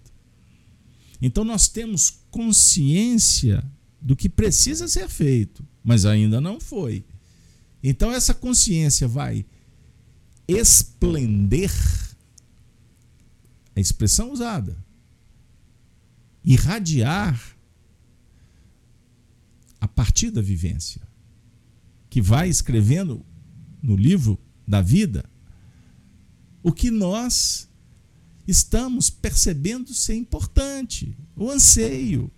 Então 1.21 1.43
nós 1.43 1.67
temos 1.67 2.19
consciência 2.31 3.63
do 4.07 4.15
que 4.15 4.29
precisa 4.29 4.87
ser 4.87 5.09
feito, 5.09 5.67
mas 5.83 6.05
ainda 6.05 6.39
não 6.39 6.61
foi. 6.61 7.03
Então 7.83 8.09
essa 8.09 8.33
consciência 8.33 9.05
vai 9.05 9.45
esplender 10.47 11.69
a 13.75 13.81
expressão 13.81 14.31
usada 14.31 14.77
irradiar 16.41 17.57
a 19.81 19.87
partir 19.89 20.31
da 20.31 20.41
vivência, 20.41 21.01
que 22.09 22.21
vai 22.21 22.47
escrevendo 22.47 23.25
no 23.83 23.97
livro 23.97 24.39
da 24.65 24.81
vida 24.81 25.29
o 26.63 26.71
que 26.71 26.89
nós 26.89 27.67
estamos 28.47 29.09
percebendo 29.09 29.93
ser 29.93 30.15
importante, 30.15 31.17
o 31.35 31.51
anseio. 31.51 32.31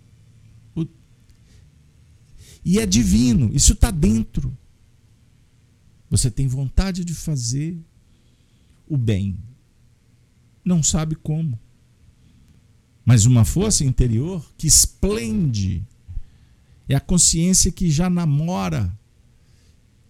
E 2.64 2.78
é 2.78 2.86
divino, 2.86 3.50
isso 3.54 3.72
está 3.72 3.90
dentro. 3.90 4.56
Você 6.08 6.30
tem 6.30 6.46
vontade 6.46 7.04
de 7.04 7.14
fazer 7.14 7.78
o 8.88 8.96
bem, 8.96 9.38
não 10.64 10.82
sabe 10.82 11.14
como. 11.14 11.58
Mas 13.04 13.24
uma 13.24 13.44
força 13.44 13.84
interior 13.84 14.52
que 14.58 14.66
esplende 14.66 15.84
é 16.88 16.94
a 16.94 17.00
consciência 17.00 17.70
que 17.70 17.90
já 17.90 18.10
namora, 18.10 18.96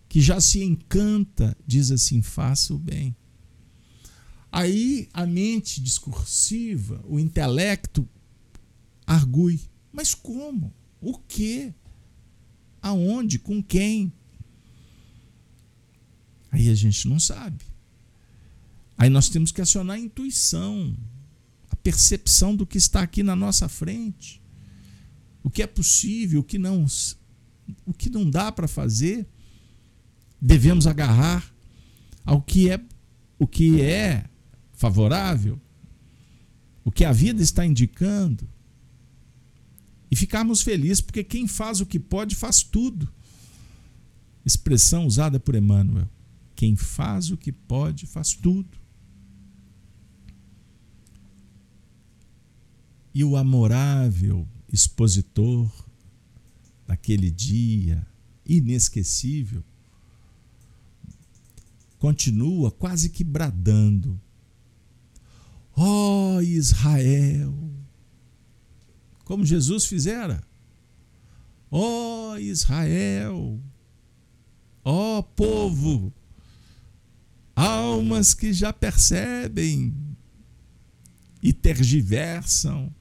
que 0.09 0.21
já 0.21 0.41
se 0.41 0.63
encanta, 0.63 1.57
diz 1.67 1.91
assim: 1.91 2.21
faça 2.21 2.75
o 2.75 2.79
bem. 2.79 3.15
Aí 4.51 5.09
a 5.13 5.25
mente 5.25 5.81
discursiva, 5.81 7.01
o 7.07 7.19
intelecto, 7.19 8.09
argue. 9.07 9.61
Mas 9.93 10.15
como? 10.15 10.73
O 11.01 11.19
que? 11.19 11.73
Aonde? 12.83 13.39
Com 13.39 13.63
quem? 13.63 14.13
Aí 16.51 16.69
a 16.69 16.75
gente 16.75 17.09
não 17.09 17.21
sabe. 17.21 17.65
Aí 18.97 19.09
nós 19.09 19.29
temos 19.29 19.53
que 19.53 19.61
acionar 19.61 19.97
a 19.97 20.01
intuição, 20.01 20.97
a 21.71 21.77
percepção 21.77 22.55
do 22.55 22.67
que 22.67 22.77
está 22.77 23.01
aqui 23.03 23.23
na 23.23 23.35
nossa 23.35 23.69
frente. 23.69 24.43
O 25.43 25.49
que 25.49 25.63
é 25.63 25.67
possível, 25.67 26.41
o 26.41 26.45
que 26.45 26.59
não, 26.59 26.85
o 27.87 27.95
que 27.95 28.11
não 28.11 28.29
dá 28.29 28.53
para 28.53 28.69
fazer, 28.69 29.27
devemos 30.41 30.87
agarrar 30.87 31.51
ao 32.25 32.43
que 32.43 32.71
é 32.71 32.81
o 33.39 33.47
que 33.47 33.81
é 33.81 34.27
favorável, 34.75 35.59
o 36.85 36.93
que 36.93 37.07
a 37.07 37.13
vida 37.13 37.43
está 37.43 37.65
indicando, 37.65 38.47
e 40.11 40.17
ficarmos 40.17 40.63
felizes, 40.63 41.01
porque 41.01 41.23
quem 41.23 41.47
faz 41.47 41.81
o 41.81 41.87
que 41.87 41.99
pode 41.99 42.35
faz 42.35 42.63
tudo. 42.63 43.09
Expressão 44.45 45.07
usada 45.07 45.39
por 45.39 45.55
Emmanuel. 45.55 46.09
Quem 46.57 46.75
faz 46.77 47.31
o 47.31 47.37
que 47.37 47.53
pode 47.53 48.07
faz 48.07 48.35
tudo. 48.35 48.79
E 53.15 53.25
o 53.25 53.37
amorável 53.37 54.47
expositor 54.73 55.71
daquele 56.87 57.31
dia 57.31 58.07
inesquecível 58.47 59.63
continua 61.99 62.71
quase 62.71 63.11
que 63.11 63.23
bradando 63.23 64.21
Ó 65.83 66.37
oh, 66.37 66.43
Israel! 66.43 67.80
Como 69.31 69.47
Jesus 69.47 69.87
fizera. 69.87 70.43
Ó 71.71 72.33
oh, 72.33 72.37
Israel! 72.37 73.61
Ó 74.85 75.19
oh, 75.19 75.23
povo! 75.23 76.13
Almas 77.55 78.35
que 78.35 78.53
já 78.53 78.73
percebem 78.73 79.95
e 81.41 81.53
tergiversam, 81.53 82.93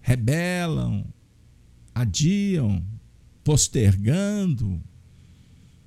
rebelam, 0.00 1.04
adiam, 1.94 2.82
postergando, 3.44 4.82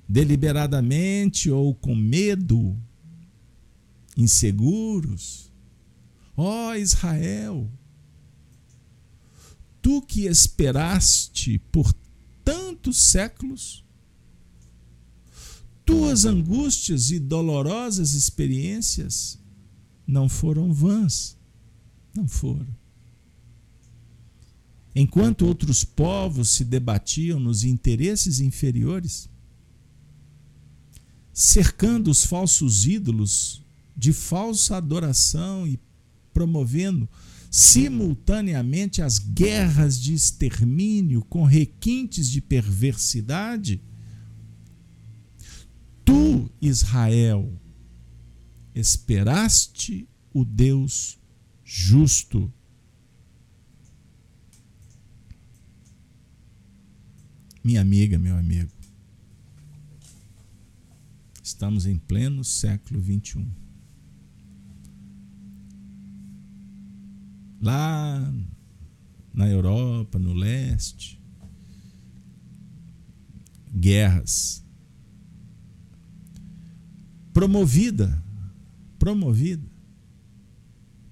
deliberadamente 0.08 1.50
ou 1.50 1.74
com 1.74 1.96
medo 1.96 2.80
inseguros. 4.16 5.50
Ó 6.36 6.68
oh, 6.68 6.74
Israel, 6.76 7.68
tu 9.82 10.02
que 10.02 10.26
esperaste 10.26 11.58
por 11.70 11.92
tantos 12.44 12.96
séculos, 12.98 13.84
tuas 15.84 16.24
angústias 16.24 17.10
e 17.10 17.18
dolorosas 17.18 18.14
experiências 18.14 19.38
não 20.06 20.28
foram 20.28 20.72
vãs, 20.72 21.36
não 22.14 22.26
foram. 22.26 22.80
Enquanto 24.94 25.46
outros 25.46 25.84
povos 25.84 26.50
se 26.50 26.64
debatiam 26.64 27.38
nos 27.38 27.62
interesses 27.62 28.40
inferiores, 28.40 29.28
cercando 31.32 32.10
os 32.10 32.24
falsos 32.24 32.86
ídolos 32.86 33.62
de 33.96 34.12
falsa 34.12 34.76
adoração 34.76 35.66
e 35.66 35.78
promovendo 36.32 37.08
simultaneamente 37.50 39.02
as 39.02 39.18
guerras 39.18 40.00
de 40.00 40.14
extermínio 40.14 41.24
com 41.24 41.42
requintes 41.44 42.30
de 42.30 42.40
perversidade? 42.40 43.82
Tu, 46.04 46.48
Israel, 46.62 47.60
esperaste 48.72 50.08
o 50.32 50.44
Deus 50.44 51.18
justo. 51.64 52.52
Minha 57.62 57.80
amiga, 57.80 58.16
meu 58.16 58.36
amigo, 58.36 58.70
estamos 61.42 61.84
em 61.84 61.98
pleno 61.98 62.44
século 62.44 63.00
21. 63.00 63.59
Lá 67.60 68.32
na 69.32 69.48
Europa, 69.48 70.18
no 70.18 70.32
leste, 70.32 71.20
guerras 73.72 74.60
promovida, 77.32 78.22
promovida 78.98 79.66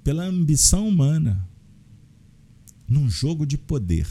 pela 0.03 0.24
ambição 0.24 0.88
humana 0.88 1.49
num 2.86 3.09
jogo 3.09 3.46
de 3.46 3.57
poder. 3.57 4.07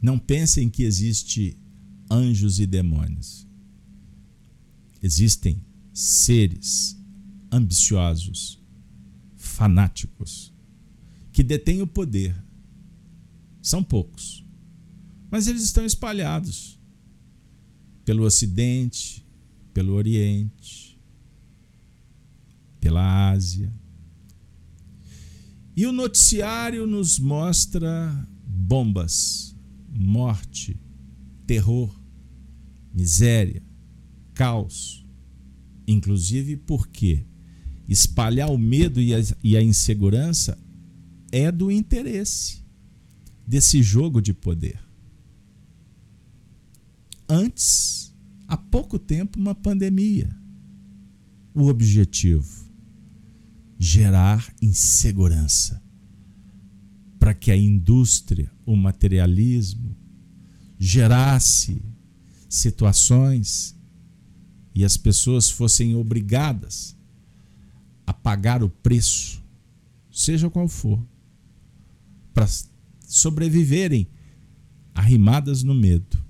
Não 0.00 0.18
pensem 0.18 0.68
que 0.68 0.82
existe 0.82 1.56
anjos 2.10 2.60
e 2.60 2.66
demônios. 2.66 3.46
Existem 5.02 5.60
seres 5.92 6.96
ambiciosos, 7.50 8.55
fanáticos 9.56 10.52
que 11.32 11.42
detêm 11.42 11.80
o 11.80 11.86
poder. 11.86 12.36
São 13.62 13.82
poucos, 13.82 14.44
mas 15.30 15.48
eles 15.48 15.62
estão 15.62 15.84
espalhados 15.84 16.78
pelo 18.04 18.22
Ocidente, 18.22 19.26
pelo 19.72 19.94
Oriente, 19.94 21.00
pela 22.78 23.30
Ásia. 23.30 23.72
E 25.74 25.86
o 25.86 25.92
noticiário 25.92 26.86
nos 26.86 27.18
mostra 27.18 28.28
bombas, 28.46 29.56
morte, 29.88 30.78
terror, 31.46 31.98
miséria, 32.94 33.62
caos. 34.34 35.04
Inclusive 35.88 36.56
porque 36.56 37.26
espalhar 37.88 38.50
o 38.50 38.58
medo 38.58 39.00
e 39.00 39.14
a, 39.14 39.18
e 39.42 39.56
a 39.56 39.62
insegurança 39.62 40.58
é 41.30 41.50
do 41.52 41.70
interesse 41.70 42.64
desse 43.46 43.82
jogo 43.82 44.20
de 44.20 44.32
poder. 44.32 44.80
Antes, 47.28 48.14
há 48.48 48.56
pouco 48.56 48.98
tempo, 48.98 49.38
uma 49.38 49.54
pandemia. 49.54 50.28
O 51.54 51.66
objetivo: 51.66 52.66
gerar 53.78 54.52
insegurança, 54.60 55.82
para 57.18 57.34
que 57.34 57.50
a 57.50 57.56
indústria, 57.56 58.50
o 58.64 58.76
materialismo, 58.76 59.96
gerasse 60.78 61.82
situações 62.48 63.74
e 64.74 64.84
as 64.84 64.96
pessoas 64.96 65.50
fossem 65.50 65.94
obrigadas 65.94 66.95
a 68.06 68.14
pagar 68.14 68.62
o 68.62 68.68
preço, 68.68 69.42
seja 70.10 70.48
qual 70.48 70.68
for, 70.68 71.02
para 72.32 72.46
sobreviverem 73.00 74.06
arrimadas 74.94 75.62
no 75.62 75.74
medo, 75.74 76.22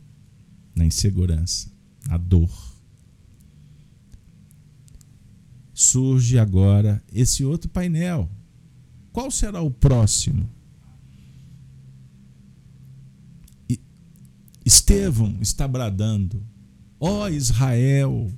na 0.74 0.85
insegurança, 0.85 1.70
na 2.07 2.16
dor. 2.16 2.51
Surge 5.74 6.39
agora 6.39 7.03
esse 7.12 7.45
outro 7.45 7.68
painel. 7.68 8.31
Qual 9.12 9.31
será 9.31 9.61
o 9.61 9.70
próximo? 9.70 10.49
Estevão 14.64 15.39
está 15.41 15.68
bradando: 15.68 16.43
Ó 16.99 17.22
oh 17.24 17.29
Israel, 17.29 18.33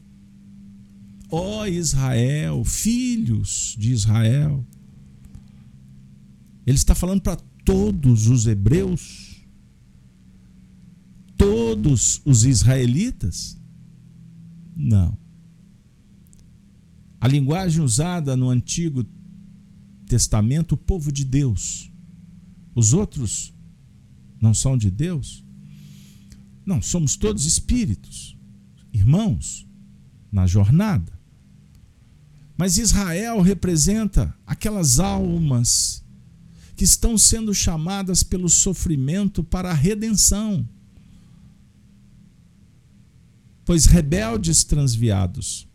ó 1.30 1.66
Israel, 1.66 2.64
filhos 2.64 3.76
de 3.78 3.92
Israel. 3.92 4.64
Ele 6.66 6.76
está 6.76 6.94
falando 6.94 7.20
para 7.20 7.36
todos 7.64 8.28
os 8.28 8.46
hebreus, 8.46 9.42
todos 11.36 12.20
os 12.24 12.44
israelitas? 12.44 13.58
Não. 14.76 15.16
A 17.20 17.26
linguagem 17.26 17.82
usada 17.82 18.36
no 18.36 18.48
Antigo 18.48 19.04
Testamento, 20.06 20.72
o 20.72 20.78
povo 20.78 21.10
de 21.10 21.24
Deus. 21.24 21.90
Os 22.74 22.92
outros 22.92 23.52
não 24.40 24.54
são 24.54 24.78
de 24.78 24.90
Deus? 24.90 25.44
Não, 26.64 26.80
somos 26.80 27.16
todos 27.16 27.44
espíritos, 27.44 28.36
irmãos, 28.92 29.66
na 30.30 30.46
jornada. 30.46 31.17
Mas 32.58 32.76
Israel 32.76 33.40
representa 33.40 34.36
aquelas 34.44 34.98
almas 34.98 36.02
que 36.74 36.82
estão 36.82 37.16
sendo 37.16 37.54
chamadas 37.54 38.24
pelo 38.24 38.48
sofrimento 38.48 39.44
para 39.44 39.70
a 39.70 39.74
redenção. 39.74 40.68
Pois 43.64 43.84
rebeldes 43.84 44.64
transviados, 44.64 45.68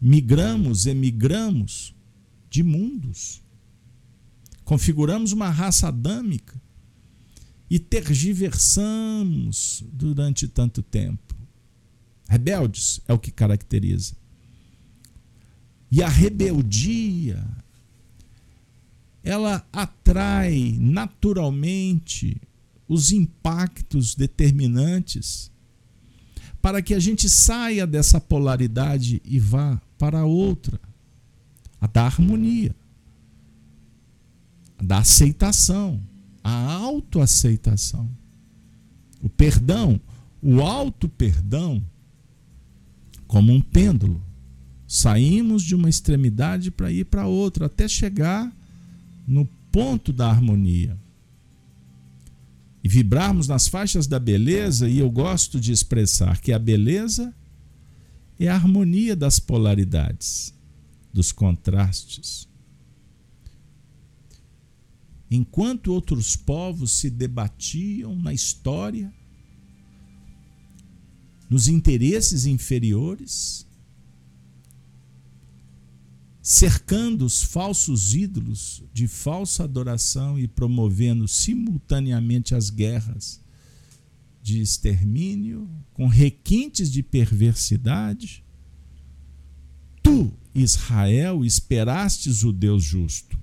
migramos, 0.00 0.86
emigramos 0.86 1.94
de 2.50 2.64
mundos, 2.64 3.40
configuramos 4.64 5.30
uma 5.30 5.50
raça 5.50 5.86
adâmica 5.86 6.60
e 7.70 7.78
tergiversamos 7.78 9.84
durante 9.92 10.48
tanto 10.48 10.82
tempo. 10.82 11.36
Rebeldes 12.28 13.00
é 13.06 13.12
o 13.12 13.20
que 13.20 13.30
caracteriza. 13.30 14.20
E 15.92 16.02
a 16.02 16.08
rebeldia, 16.08 17.46
ela 19.22 19.64
atrai 19.72 20.76
naturalmente 20.80 22.40
os 22.88 23.12
impactos 23.12 24.16
determinantes 24.16 25.52
para 26.60 26.82
que 26.82 26.94
a 26.94 26.98
gente 26.98 27.28
saia 27.28 27.86
dessa 27.86 28.20
polaridade 28.20 29.22
e 29.24 29.38
vá 29.38 29.80
para 29.98 30.20
a 30.20 30.24
outra, 30.24 30.80
a 31.80 31.86
da 31.86 32.04
harmonia, 32.06 32.74
a 34.78 34.82
da 34.82 34.98
aceitação 34.98 36.00
a 36.42 36.72
autoaceitação. 36.72 38.08
O 39.22 39.28
perdão, 39.28 40.00
o 40.42 40.60
auto-perdão, 40.60 41.82
como 43.26 43.52
um 43.52 43.60
pêndulo. 43.60 44.20
Saímos 44.92 45.62
de 45.62 45.74
uma 45.74 45.88
extremidade 45.88 46.70
para 46.70 46.90
ir 46.92 47.04
para 47.04 47.26
outra, 47.26 47.66
até 47.66 47.88
chegar 47.88 48.54
no 49.26 49.46
ponto 49.70 50.12
da 50.12 50.28
harmonia. 50.28 50.98
E 52.84 52.88
vibrarmos 52.88 53.48
nas 53.48 53.68
faixas 53.68 54.06
da 54.06 54.18
beleza, 54.18 54.88
e 54.88 54.98
eu 54.98 55.10
gosto 55.10 55.60
de 55.60 55.72
expressar 55.72 56.40
que 56.40 56.52
a 56.52 56.58
beleza 56.58 57.34
é 58.38 58.48
a 58.48 58.54
harmonia 58.54 59.14
das 59.14 59.38
polaridades, 59.38 60.52
dos 61.12 61.32
contrastes 61.32 62.48
enquanto 65.34 65.92
outros 65.92 66.36
povos 66.36 66.92
se 66.92 67.08
debatiam 67.08 68.14
na 68.14 68.34
história, 68.34 69.12
nos 71.48 71.68
interesses 71.68 72.44
inferiores, 72.44 73.66
cercando 76.42 77.24
os 77.24 77.42
falsos 77.42 78.14
ídolos 78.14 78.82
de 78.92 79.06
falsa 79.06 79.64
adoração 79.64 80.38
e 80.38 80.48
promovendo 80.48 81.28
simultaneamente 81.28 82.54
as 82.54 82.68
guerras 82.68 83.40
de 84.42 84.60
extermínio 84.60 85.70
com 85.94 86.08
requintes 86.08 86.90
de 86.90 87.02
perversidade. 87.02 88.44
Tu, 90.02 90.32
Israel, 90.52 91.44
esperastes 91.44 92.42
o 92.42 92.52
Deus 92.52 92.82
justo 92.82 93.40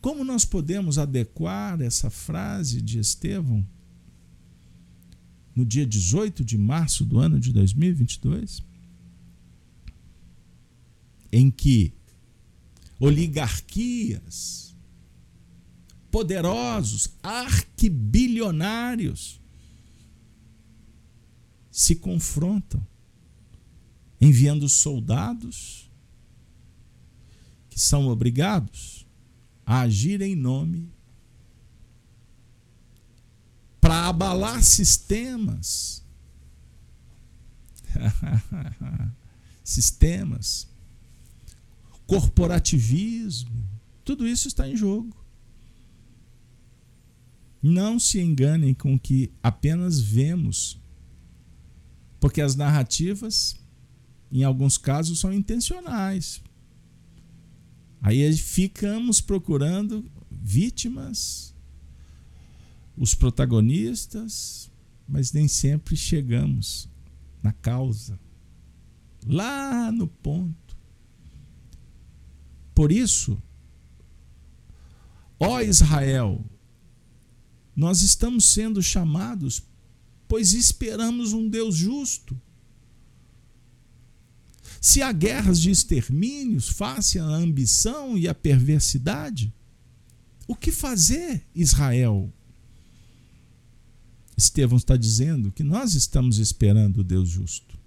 como 0.00 0.24
nós 0.24 0.44
podemos 0.44 0.98
adequar 0.98 1.80
essa 1.80 2.08
frase 2.08 2.80
de 2.80 2.98
Estevão 2.98 3.64
no 5.54 5.64
dia 5.64 5.86
18 5.86 6.44
de 6.44 6.56
março 6.56 7.04
do 7.04 7.18
ano 7.18 7.38
de 7.38 7.52
2022? 7.52 8.62
Em 11.32 11.50
que 11.50 11.94
oligarquias, 12.98 14.74
poderosos, 16.10 17.10
arquibilionários 17.22 19.40
se 21.70 21.96
confrontam, 21.96 22.86
enviando 24.20 24.68
soldados 24.68 25.88
que 27.70 27.80
são 27.80 28.08
obrigados 28.08 29.06
a 29.64 29.80
agir 29.80 30.20
em 30.20 30.34
nome 30.34 30.92
para 33.80 34.08
abalar 34.08 34.62
sistemas. 34.62 36.04
sistemas. 39.64 40.69
Corporativismo. 42.10 43.64
Tudo 44.04 44.26
isso 44.26 44.48
está 44.48 44.68
em 44.68 44.76
jogo. 44.76 45.16
Não 47.62 48.00
se 48.00 48.18
enganem 48.18 48.74
com 48.74 48.94
o 48.94 48.98
que 48.98 49.30
apenas 49.40 50.00
vemos, 50.00 50.76
porque 52.18 52.40
as 52.40 52.56
narrativas, 52.56 53.54
em 54.32 54.42
alguns 54.42 54.76
casos, 54.76 55.20
são 55.20 55.32
intencionais. 55.32 56.42
Aí 58.02 58.36
ficamos 58.36 59.20
procurando 59.20 60.04
vítimas, 60.28 61.54
os 62.96 63.14
protagonistas, 63.14 64.68
mas 65.06 65.32
nem 65.32 65.46
sempre 65.46 65.96
chegamos 65.96 66.88
na 67.40 67.52
causa, 67.52 68.18
lá 69.24 69.92
no 69.92 70.08
ponto. 70.08 70.69
Por 72.80 72.90
isso, 72.90 73.36
ó 75.38 75.60
Israel, 75.60 76.42
nós 77.76 78.00
estamos 78.00 78.46
sendo 78.46 78.82
chamados, 78.82 79.62
pois 80.26 80.54
esperamos 80.54 81.34
um 81.34 81.46
Deus 81.46 81.76
justo 81.76 82.40
se 84.80 85.02
há 85.02 85.12
guerras 85.12 85.60
de 85.60 85.70
extermínios 85.70 86.70
face 86.70 87.18
à 87.18 87.24
ambição 87.24 88.16
e 88.16 88.26
à 88.26 88.34
perversidade, 88.34 89.52
o 90.48 90.56
que 90.56 90.72
fazer, 90.72 91.46
Israel? 91.54 92.32
Estevão 94.38 94.78
está 94.78 94.96
dizendo 94.96 95.52
que 95.52 95.62
nós 95.62 95.92
estamos 95.92 96.38
esperando 96.38 97.00
o 97.00 97.04
Deus 97.04 97.28
justo. 97.28 97.78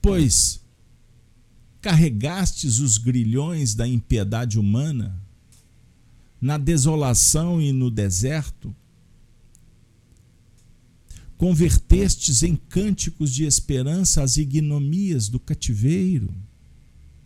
Pois 0.00 0.66
carregastes 1.80 2.78
os 2.80 2.98
grilhões 2.98 3.74
da 3.74 3.86
impiedade 3.86 4.58
humana 4.58 5.20
na 6.40 6.56
desolação 6.56 7.60
e 7.60 7.72
no 7.72 7.90
deserto, 7.90 8.74
convertestes 11.36 12.42
em 12.42 12.56
cânticos 12.56 13.32
de 13.32 13.44
esperança 13.44 14.22
as 14.22 14.36
ignomias 14.36 15.28
do 15.28 15.38
cativeiro. 15.38 16.32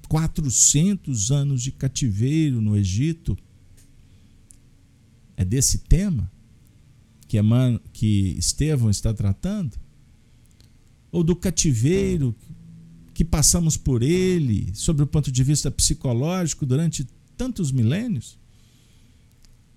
400 0.09 1.31
anos 1.31 1.63
de 1.63 1.73
cativeiro 1.73 2.61
no 2.61 2.77
Egito. 2.77 3.37
É 5.35 5.45
desse 5.45 5.79
tema 5.79 6.31
que, 7.27 7.39
Eman, 7.39 7.81
que 7.95 8.37
Estevão 8.39 8.91
está 8.91 9.15
tratando? 9.15 9.79
Ou 11.11 11.25
do 11.25 11.35
cativeiro 11.35 12.35
que 13.15 13.25
passamos 13.25 13.77
por 13.77 14.03
ele, 14.03 14.71
sob 14.75 15.03
o 15.03 15.07
ponto 15.07 15.31
de 15.31 15.45
vista 15.45 15.71
psicológico, 15.71 16.65
durante 16.65 17.07
tantos 17.37 17.71
milênios? 17.71 18.39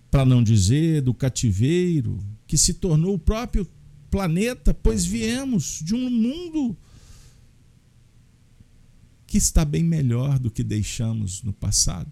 Para 0.09 0.25
não 0.25 0.41
dizer 0.41 1.01
do 1.01 1.13
cativeiro 1.13 2.23
que 2.47 2.57
se 2.57 2.75
tornou 2.75 3.15
o 3.15 3.19
próprio 3.19 3.67
planeta, 4.09 4.73
pois 4.73 5.05
viemos 5.05 5.81
de 5.83 5.93
um 5.93 6.09
mundo 6.09 6.77
que 9.27 9.37
está 9.37 9.65
bem 9.65 9.83
melhor 9.83 10.39
do 10.39 10.49
que 10.49 10.63
deixamos 10.63 11.43
no 11.43 11.51
passado. 11.51 12.11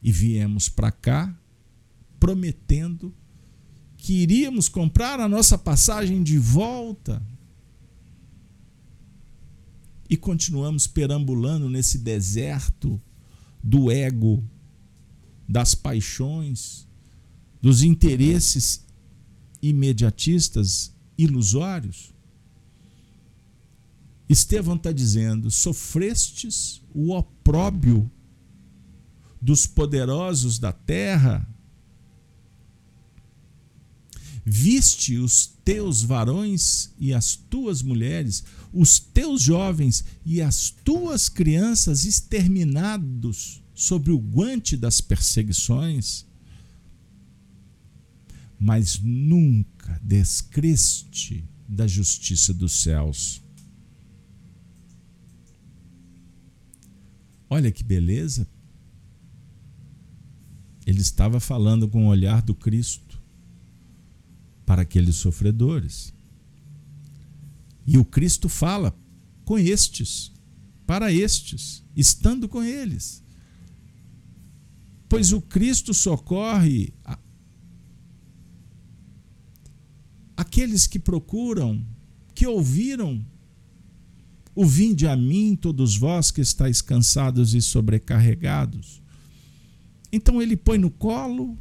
E 0.00 0.12
viemos 0.12 0.68
para 0.68 0.92
cá 0.92 1.36
prometendo 2.20 3.12
que 3.96 4.14
iríamos 4.14 4.68
comprar 4.68 5.18
a 5.18 5.28
nossa 5.28 5.56
passagem 5.56 6.22
de 6.22 6.38
volta. 6.38 7.22
E 10.12 10.16
continuamos 10.18 10.86
perambulando 10.86 11.70
nesse 11.70 11.96
deserto 11.96 13.00
do 13.64 13.90
ego, 13.90 14.44
das 15.48 15.74
paixões, 15.74 16.86
dos 17.62 17.82
interesses 17.82 18.84
imediatistas, 19.62 20.94
ilusórios. 21.16 22.12
Estevão 24.28 24.76
está 24.76 24.92
dizendo: 24.92 25.50
sofrestes 25.50 26.82
o 26.94 27.14
opróbio 27.14 28.12
dos 29.40 29.66
poderosos 29.66 30.58
da 30.58 30.74
terra, 30.74 31.48
viste 34.44 35.16
os 35.16 35.46
teus 35.64 36.02
varões 36.02 36.92
e 36.98 37.14
as 37.14 37.34
tuas 37.34 37.80
mulheres, 37.80 38.44
os 38.72 38.98
teus 38.98 39.42
jovens 39.42 40.04
e 40.24 40.40
as 40.40 40.70
tuas 40.70 41.28
crianças 41.28 42.04
exterminados 42.04 43.62
sobre 43.74 44.12
o 44.12 44.18
guante 44.18 44.76
das 44.76 45.00
perseguições, 45.00 46.26
mas 48.58 48.98
nunca 48.98 50.00
descreste 50.02 51.44
da 51.68 51.86
justiça 51.86 52.54
dos 52.54 52.72
céus. 52.72 53.42
Olha 57.50 57.70
que 57.70 57.84
beleza. 57.84 58.48
Ele 60.86 61.00
estava 61.00 61.38
falando 61.38 61.86
com 61.88 62.06
o 62.06 62.08
olhar 62.08 62.40
do 62.40 62.54
Cristo 62.54 63.22
para 64.64 64.82
aqueles 64.82 65.16
sofredores. 65.16 66.14
E 67.86 67.98
o 67.98 68.04
Cristo 68.04 68.48
fala 68.48 68.96
com 69.44 69.58
estes, 69.58 70.32
para 70.86 71.12
estes, 71.12 71.84
estando 71.96 72.48
com 72.48 72.62
eles. 72.62 73.22
Pois 75.08 75.32
o 75.32 75.40
Cristo 75.40 75.92
socorre 75.92 76.94
aqueles 80.36 80.86
que 80.86 80.98
procuram, 80.98 81.84
que 82.34 82.46
ouviram 82.46 83.24
o 84.54 84.66
vinde 84.66 85.06
a 85.06 85.16
mim, 85.16 85.56
todos 85.56 85.96
vós 85.96 86.30
que 86.30 86.40
estáis 86.40 86.82
cansados 86.82 87.54
e 87.54 87.62
sobrecarregados. 87.62 89.02
Então 90.12 90.42
ele 90.42 90.56
põe 90.56 90.76
no 90.76 90.90
colo, 90.90 91.58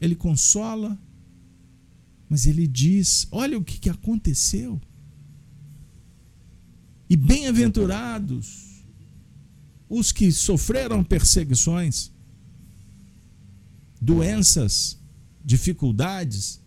ele 0.00 0.14
consola, 0.14 0.98
mas 2.28 2.46
ele 2.46 2.66
diz: 2.66 3.28
olha 3.30 3.58
o 3.58 3.64
que 3.64 3.90
aconteceu. 3.90 4.80
E 7.12 7.16
bem-aventurados 7.16 8.86
os 9.86 10.12
que 10.12 10.32
sofreram 10.32 11.04
perseguições, 11.04 12.10
doenças, 14.00 14.98
dificuldades, 15.44 16.62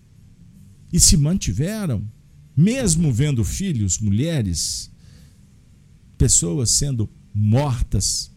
e 0.93 0.99
se 0.99 1.17
mantiveram, 1.17 2.07
mesmo 2.55 3.11
vendo 3.11 3.43
filhos, 3.43 3.97
mulheres, 3.97 4.91
pessoas 6.15 6.69
sendo 6.69 7.09
mortas 7.33 8.31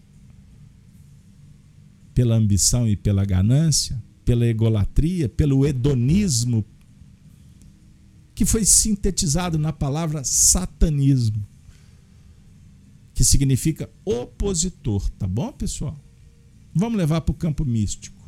pela 2.15 2.37
ambição 2.37 2.89
e 2.89 2.97
pela 2.97 3.23
ganância, 3.27 4.03
pela 4.25 4.47
egolatria, 4.47 5.29
pelo 5.29 5.67
hedonismo, 5.67 6.65
que 8.35 8.47
foi 8.47 8.65
sintetizado 8.65 9.59
na 9.59 9.75
palavra 9.75 10.25
satanismo, 10.25 11.47
que 13.19 13.25
significa 13.25 13.91
opositor, 14.05 15.11
tá 15.19 15.27
bom, 15.27 15.51
pessoal? 15.51 15.99
Vamos 16.73 16.97
levar 16.97 17.21
para 17.21 17.33
o 17.33 17.37
campo 17.37 17.65
místico. 17.65 18.23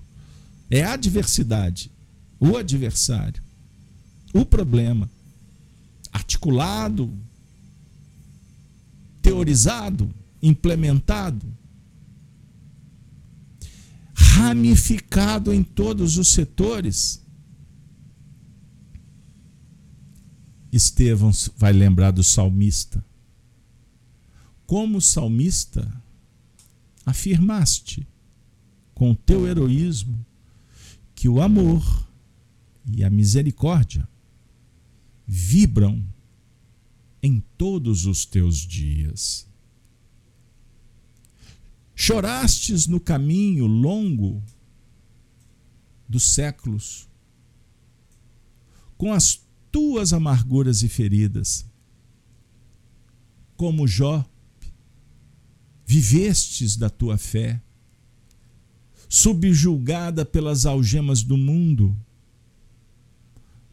É 0.69 0.83
a 0.83 0.95
adversidade, 0.95 1.93
o 2.41 2.57
adversário, 2.57 3.41
o 4.35 4.45
problema, 4.45 5.09
articulado, 6.13 7.17
teorizado, 9.23 10.13
implementado, 10.43 11.47
ramificado 14.13 15.55
em 15.55 15.63
todos 15.63 16.19
os 16.19 16.27
setores. 16.33 17.25
Estevão 20.73 21.31
vai 21.57 21.73
lembrar 21.73 22.11
do 22.11 22.25
salmista. 22.25 23.09
Como 24.71 25.01
salmista, 25.01 25.93
afirmaste 27.05 28.07
com 28.95 29.11
o 29.11 29.17
teu 29.17 29.49
heroísmo 29.49 30.25
que 31.13 31.29
o 31.29 31.43
amor 31.43 32.09
e 32.87 33.03
a 33.03 33.11
misericórdia 33.11 34.09
vibram 35.27 36.07
em 37.21 37.43
todos 37.59 38.07
os 38.07 38.25
teus 38.25 38.59
dias. 38.59 39.45
Chorastes 41.93 42.87
no 42.87 43.01
caminho 43.01 43.67
longo 43.67 44.41
dos 46.09 46.23
séculos, 46.23 47.09
com 48.97 49.13
as 49.13 49.41
tuas 49.73 50.13
amarguras 50.13 50.85
e 50.85 50.89
feridas. 50.89 51.67
Como 53.57 53.89
Jó, 53.89 54.30
vivestes 55.91 56.77
da 56.77 56.89
tua 56.89 57.19
fé, 57.19 57.61
subjulgada 59.09 60.25
pelas 60.25 60.65
algemas 60.65 61.25
do 61.25 61.37
mundo, 61.37 61.97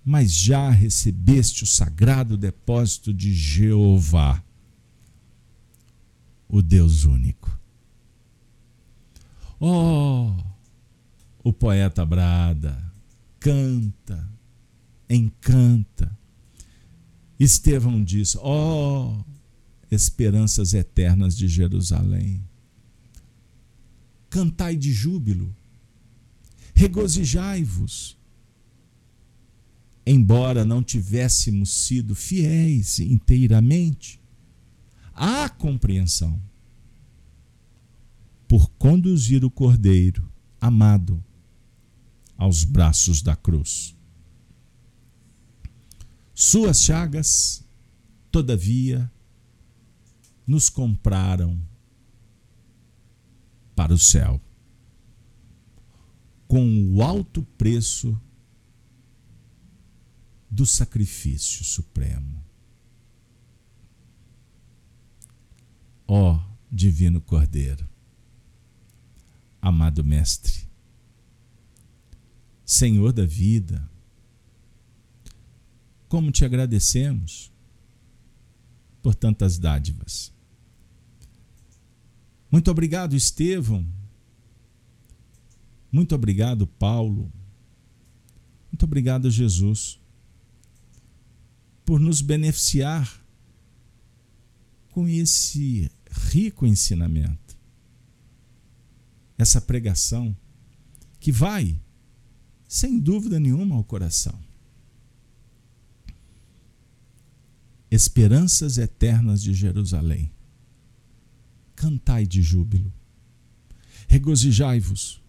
mas 0.03 0.33
já 0.33 0.71
recebeste 0.71 1.63
o 1.63 1.67
sagrado 1.67 2.35
depósito 2.35 3.13
de 3.13 3.31
Jeová, 3.31 4.43
o 6.49 6.59
Deus 6.59 7.05
único. 7.05 7.55
Oh, 9.59 10.35
o 11.43 11.53
poeta 11.53 12.03
brada, 12.03 12.91
canta, 13.39 14.27
encanta. 15.07 16.17
Estevão 17.39 18.03
diz: 18.03 18.35
Oh, 18.41 19.23
esperanças 19.89 20.73
eternas 20.73 21.35
de 21.35 21.47
Jerusalém. 21.47 22.43
Cantai 24.29 24.75
de 24.75 24.91
júbilo, 24.91 25.55
regozijai-vos, 26.75 28.17
embora 30.05 30.65
não 30.65 30.83
tivéssemos 30.83 31.69
sido 31.69 32.13
fiéis 32.13 32.99
inteiramente 32.99 34.19
à 35.13 35.49
compreensão, 35.49 36.41
por 38.47 38.69
conduzir 38.71 39.43
o 39.43 39.51
Cordeiro 39.51 40.29
amado 40.61 41.23
aos 42.37 42.63
braços 42.63 43.21
da 43.21 43.35
cruz. 43.35 43.95
Suas 46.33 46.81
chagas, 46.83 47.65
todavia, 48.31 49.11
nos 50.47 50.69
compraram 50.69 51.61
para 53.75 53.93
o 53.93 53.97
céu, 53.99 54.41
com 56.47 56.95
o 56.95 57.03
alto 57.03 57.43
preço 57.43 58.19
do 60.49 60.65
sacrifício 60.65 61.65
supremo. 61.65 62.41
Ó, 66.07 66.35
oh, 66.35 66.57
Divino 66.71 67.19
Cordeiro, 67.19 67.87
amado 69.61 70.03
Mestre, 70.03 70.65
Senhor 72.65 73.11
da 73.11 73.25
vida, 73.25 73.89
como 76.07 76.31
te 76.31 76.45
agradecemos 76.45 77.51
por 79.01 79.13
tantas 79.13 79.57
dádivas. 79.57 80.36
Muito 82.51 82.71
obrigado, 82.71 83.15
Estevão. 83.15 83.85
Muito 85.91 86.15
obrigado, 86.15 86.65
Paulo. 86.67 87.31
Muito 88.71 88.83
obrigado, 88.83 89.29
Jesus, 89.31 89.99
por 91.85 91.99
nos 91.99 92.21
beneficiar 92.21 93.23
com 94.91 95.07
esse 95.07 95.89
rico 96.09 96.65
ensinamento, 96.65 97.57
essa 99.37 99.61
pregação 99.61 100.35
que 101.19 101.31
vai, 101.31 101.79
sem 102.67 102.99
dúvida 102.99 103.39
nenhuma, 103.39 103.75
ao 103.75 103.83
coração. 103.83 104.37
Esperanças 107.89 108.77
eternas 108.77 109.41
de 109.41 109.53
Jerusalém. 109.53 110.31
Cantai 111.77 112.25
de 112.25 112.41
júbilo. 112.41 112.91
Regozijai-vos, 114.07 115.21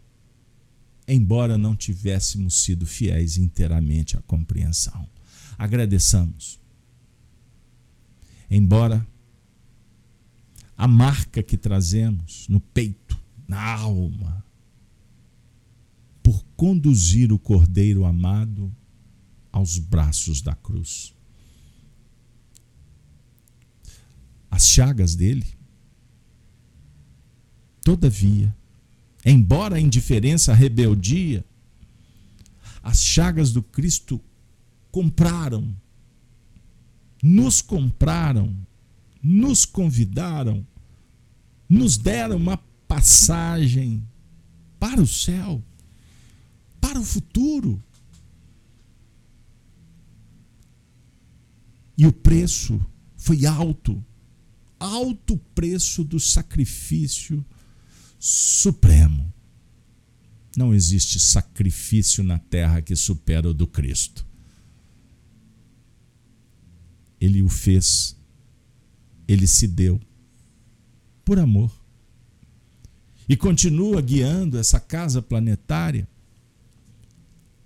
embora 1.07 1.59
não 1.59 1.77
tivéssemos 1.77 2.63
sido 2.63 2.87
fiéis 2.87 3.37
inteiramente 3.37 4.17
à 4.17 4.23
compreensão. 4.23 5.07
Agradeçamos. 5.59 6.59
Embora 8.51 9.07
a 10.75 10.89
marca 10.89 11.43
que 11.43 11.59
trazemos 11.59 12.49
no 12.49 12.61
peito, 12.61 13.21
na 13.47 13.75
alma, 13.75 14.43
por 16.23 16.43
conduzir 16.57 17.31
o 17.31 17.39
Cordeiro 17.39 18.07
amado 18.07 18.75
aos 19.53 19.79
braços 19.79 20.41
da 20.41 20.55
cruz. 20.55 21.15
As 24.51 24.67
chagas 24.67 25.15
dele, 25.15 25.58
todavia, 27.89 28.55
embora 29.25 29.77
a 29.77 29.81
indiferença, 29.81 30.53
a 30.53 30.55
rebeldia, 30.55 31.43
as 32.83 33.03
chagas 33.03 33.51
do 33.51 33.63
Cristo 33.63 34.21
compraram, 34.93 35.75
nos 37.23 37.63
compraram 37.63 38.55
nos 39.23 39.65
convidaram, 39.65 40.67
nos 41.69 41.97
deram 41.97 42.37
uma 42.37 42.59
passagem 42.87 44.07
para 44.79 45.01
o 45.01 45.07
céu, 45.07 45.63
para 46.81 47.01
o 47.01 47.05
futuro. 47.05 47.83
E 51.97 52.07
o 52.07 52.13
preço 52.13 52.81
foi 53.17 53.45
alto 53.47 54.05
alto 54.79 55.37
preço 55.55 56.05
do 56.05 56.21
sacrifício 56.21 57.45
supremo. 58.19 59.33
Não 60.57 60.75
existe 60.75 61.21
sacrifício 61.21 62.25
na 62.25 62.39
terra 62.39 62.83
que 62.83 62.97
supera 62.97 63.49
o 63.49 63.55
do 63.55 63.67
Cristo. 63.67 64.27
Ele 67.21 67.43
o 67.43 67.49
fez 67.49 68.19
ele 69.29 69.47
se 69.47 69.69
deu 69.69 70.01
por 71.23 71.39
amor. 71.39 71.71
E 73.29 73.37
continua 73.37 74.01
guiando 74.01 74.57
essa 74.57 74.81
casa 74.81 75.21
planetária 75.21 76.09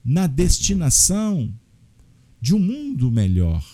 na 0.05 0.27
destinação 0.27 1.55
de 2.41 2.53
um 2.53 2.59
mundo 2.59 3.13
melhor. 3.13 3.65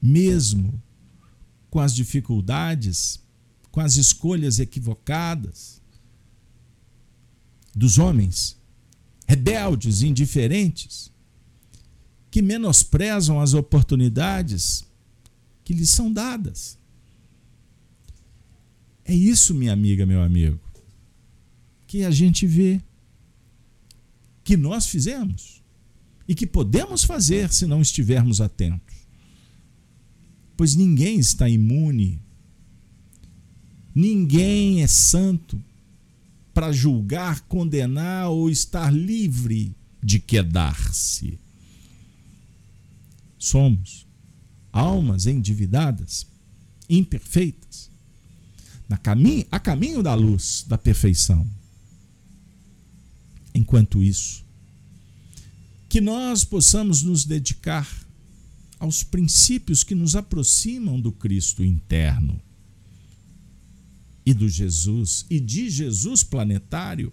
Mesmo 0.00 0.82
com 1.68 1.78
as 1.78 1.94
dificuldades, 1.94 3.20
com 3.74 3.80
as 3.80 3.96
escolhas 3.96 4.60
equivocadas 4.60 5.82
dos 7.74 7.98
homens 7.98 8.56
rebeldes, 9.26 10.00
indiferentes, 10.00 11.10
que 12.30 12.40
menosprezam 12.40 13.40
as 13.40 13.52
oportunidades 13.52 14.84
que 15.64 15.74
lhes 15.74 15.90
são 15.90 16.12
dadas. 16.12 16.78
É 19.04 19.12
isso, 19.12 19.52
minha 19.52 19.72
amiga, 19.72 20.06
meu 20.06 20.22
amigo, 20.22 20.60
que 21.84 22.04
a 22.04 22.12
gente 22.12 22.46
vê 22.46 22.80
que 24.44 24.56
nós 24.56 24.86
fizemos 24.86 25.60
e 26.28 26.34
que 26.36 26.46
podemos 26.46 27.02
fazer 27.02 27.52
se 27.52 27.66
não 27.66 27.82
estivermos 27.82 28.40
atentos. 28.40 28.94
Pois 30.56 30.76
ninguém 30.76 31.18
está 31.18 31.48
imune, 31.48 32.22
ninguém 33.94 34.82
é 34.82 34.86
santo 34.86 35.62
para 36.52 36.72
julgar, 36.72 37.40
condenar 37.42 38.28
ou 38.28 38.50
estar 38.50 38.92
livre 38.92 39.74
de 40.02 40.18
quedar-se. 40.18 41.38
Somos 43.38 44.06
almas 44.72 45.26
endividadas, 45.26 46.26
imperfeitas, 46.88 47.90
na 48.88 48.96
caminho, 48.96 49.46
a 49.50 49.58
caminho 49.58 50.02
da 50.02 50.14
luz, 50.14 50.64
da 50.66 50.76
perfeição. 50.76 51.46
Enquanto 53.54 54.02
isso, 54.02 54.44
que 55.88 56.00
nós 56.00 56.44
possamos 56.44 57.02
nos 57.02 57.24
dedicar 57.24 57.88
aos 58.78 59.02
princípios 59.02 59.84
que 59.84 59.94
nos 59.94 60.16
aproximam 60.16 61.00
do 61.00 61.12
Cristo 61.12 61.64
interno 61.64 62.40
e 64.24 64.32
do 64.32 64.48
Jesus 64.48 65.26
e 65.28 65.38
de 65.38 65.68
Jesus 65.68 66.22
planetário, 66.22 67.12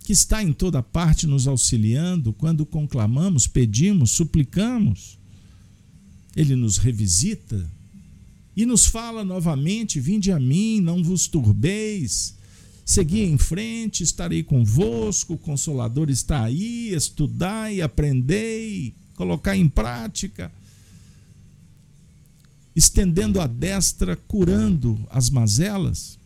que 0.00 0.12
está 0.12 0.42
em 0.42 0.52
toda 0.52 0.82
parte 0.82 1.26
nos 1.26 1.46
auxiliando 1.46 2.32
quando 2.32 2.66
conclamamos, 2.66 3.46
pedimos, 3.46 4.10
suplicamos 4.10 5.18
ele 6.34 6.56
nos 6.56 6.78
revisita 6.78 7.70
e 8.56 8.64
nos 8.66 8.86
fala 8.86 9.24
novamente: 9.24 10.00
Vinde 10.00 10.32
a 10.32 10.40
mim, 10.40 10.80
não 10.80 11.02
vos 11.02 11.26
turbeis. 11.26 12.36
Segui 12.84 13.22
em 13.22 13.38
frente, 13.38 14.02
estarei 14.02 14.42
convosco, 14.42 15.34
o 15.34 15.38
Consolador 15.38 16.10
está 16.10 16.42
aí, 16.42 16.92
estudai, 16.92 17.80
aprendei, 17.80 18.94
colocar 19.14 19.56
em 19.56 19.68
prática. 19.68 20.50
Estendendo 22.74 23.40
a 23.40 23.46
destra, 23.46 24.16
curando 24.16 24.98
as 25.10 25.28
mazelas, 25.28 26.18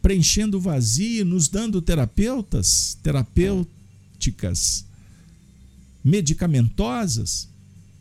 preenchendo 0.00 0.56
o 0.56 0.60
vazio, 0.60 1.24
nos 1.24 1.48
dando 1.48 1.82
terapeutas, 1.82 2.96
terapêuticas, 3.02 4.86
medicamentosas, 6.02 7.48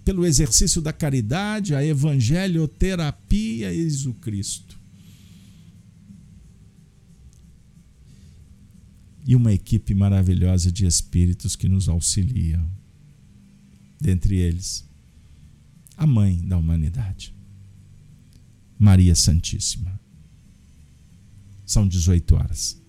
pelo 0.06 0.26
exercício 0.26 0.82
da 0.82 0.94
caridade, 0.94 1.76
a 1.76 1.84
evangelioterapia, 1.84 3.74
eis 3.74 4.06
o 4.06 4.14
Cristo. 4.14 4.80
E 9.26 9.36
uma 9.36 9.52
equipe 9.52 9.94
maravilhosa 9.94 10.72
de 10.72 10.86
espíritos 10.86 11.58
que 11.58 11.68
nos 11.68 11.90
auxiliam. 11.90 12.66
Dentre 14.00 14.38
eles, 14.38 14.87
a 15.98 16.06
mãe 16.06 16.38
da 16.48 16.56
humanidade, 16.56 17.34
Maria 18.78 19.16
Santíssima. 19.16 20.00
São 21.66 21.88
18 21.88 22.36
horas. 22.36 22.80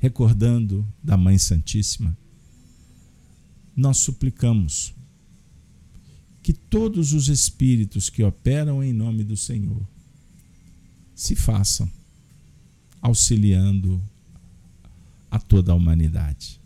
Recordando 0.00 0.86
da 1.02 1.16
Mãe 1.16 1.38
Santíssima, 1.38 2.16
nós 3.74 3.98
suplicamos 3.98 4.92
que 6.42 6.52
todos 6.52 7.12
os 7.12 7.28
espíritos 7.28 8.10
que 8.10 8.22
operam 8.24 8.82
em 8.82 8.92
nome 8.92 9.22
do 9.22 9.36
Senhor 9.36 9.86
se 11.14 11.36
façam 11.36 11.90
auxiliando 13.00 14.02
a 15.30 15.38
toda 15.38 15.72
a 15.72 15.74
humanidade. 15.74 16.57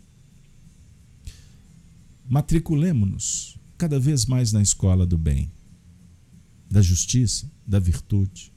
Matriculemos-nos 2.33 3.59
cada 3.77 3.99
vez 3.99 4.25
mais 4.25 4.51
na 4.51 4.59
escola 4.59 5.05
do 5.05 5.19
bem, 5.19 5.51
da 6.67 6.81
justiça, 6.81 7.47
da 7.63 7.77
virtude, 7.77 8.51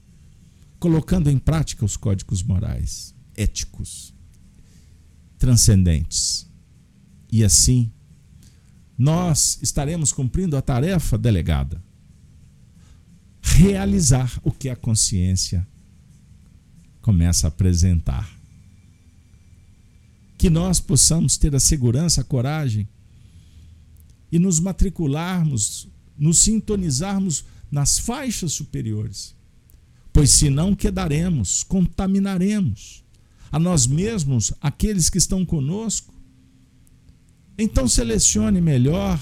colocando 0.78 1.28
em 1.28 1.36
prática 1.36 1.84
os 1.84 1.94
códigos 1.94 2.42
morais, 2.42 3.14
éticos, 3.36 4.14
transcendentes. 5.36 6.50
E 7.30 7.44
assim 7.44 7.92
nós 8.96 9.58
estaremos 9.60 10.10
cumprindo 10.10 10.56
a 10.56 10.62
tarefa 10.62 11.18
delegada 11.18 11.84
realizar 13.42 14.40
o 14.42 14.50
que 14.50 14.70
a 14.70 14.74
consciência 14.74 15.68
começa 17.02 17.46
a 17.46 17.48
apresentar. 17.48 18.26
Que 20.38 20.48
nós 20.48 20.80
possamos 20.80 21.36
ter 21.36 21.54
a 21.54 21.60
segurança, 21.60 22.22
a 22.22 22.24
coragem 22.24 22.88
e 24.30 24.38
nos 24.38 24.60
matricularmos, 24.60 25.88
nos 26.18 26.38
sintonizarmos 26.38 27.44
nas 27.70 27.98
faixas 27.98 28.52
superiores. 28.52 29.34
Pois 30.12 30.30
senão 30.30 30.74
quedaremos, 30.74 31.62
contaminaremos 31.62 33.04
a 33.50 33.58
nós 33.58 33.86
mesmos, 33.86 34.52
aqueles 34.60 35.08
que 35.08 35.18
estão 35.18 35.44
conosco. 35.44 36.14
Então 37.58 37.88
selecione 37.88 38.60
melhor, 38.60 39.20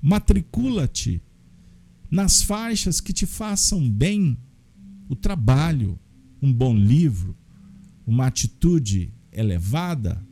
matricula-te 0.00 1.22
nas 2.10 2.42
faixas 2.42 3.00
que 3.00 3.12
te 3.12 3.26
façam 3.26 3.88
bem, 3.88 4.36
o 5.08 5.16
trabalho, 5.16 5.98
um 6.42 6.52
bom 6.52 6.76
livro, 6.76 7.36
uma 8.06 8.26
atitude 8.26 9.12
elevada, 9.32 10.22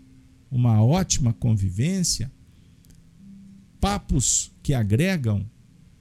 uma 0.50 0.82
ótima 0.82 1.32
convivência, 1.32 2.30
papos 3.80 4.52
que 4.62 4.74
agregam, 4.74 5.48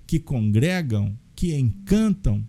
que 0.06 0.20
congregam, 0.20 1.18
que 1.36 1.56
encantam. 1.56 2.46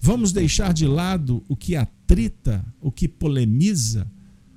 Vamos 0.00 0.32
deixar 0.32 0.72
de 0.72 0.86
lado 0.86 1.44
o 1.48 1.54
que 1.54 1.76
atrita, 1.76 2.64
o 2.80 2.90
que 2.90 3.06
polemiza, 3.06 4.10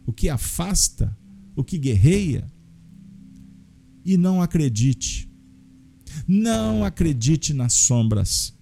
o 0.06 0.14
que 0.14 0.30
afasta, 0.30 1.16
o 1.56 1.64
que 1.64 1.78
guerreia. 1.78 2.48
E 4.06 4.18
não 4.18 4.42
acredite, 4.42 5.30
não 6.28 6.84
acredite 6.84 7.54
nas 7.54 7.74
sombras 7.74 8.54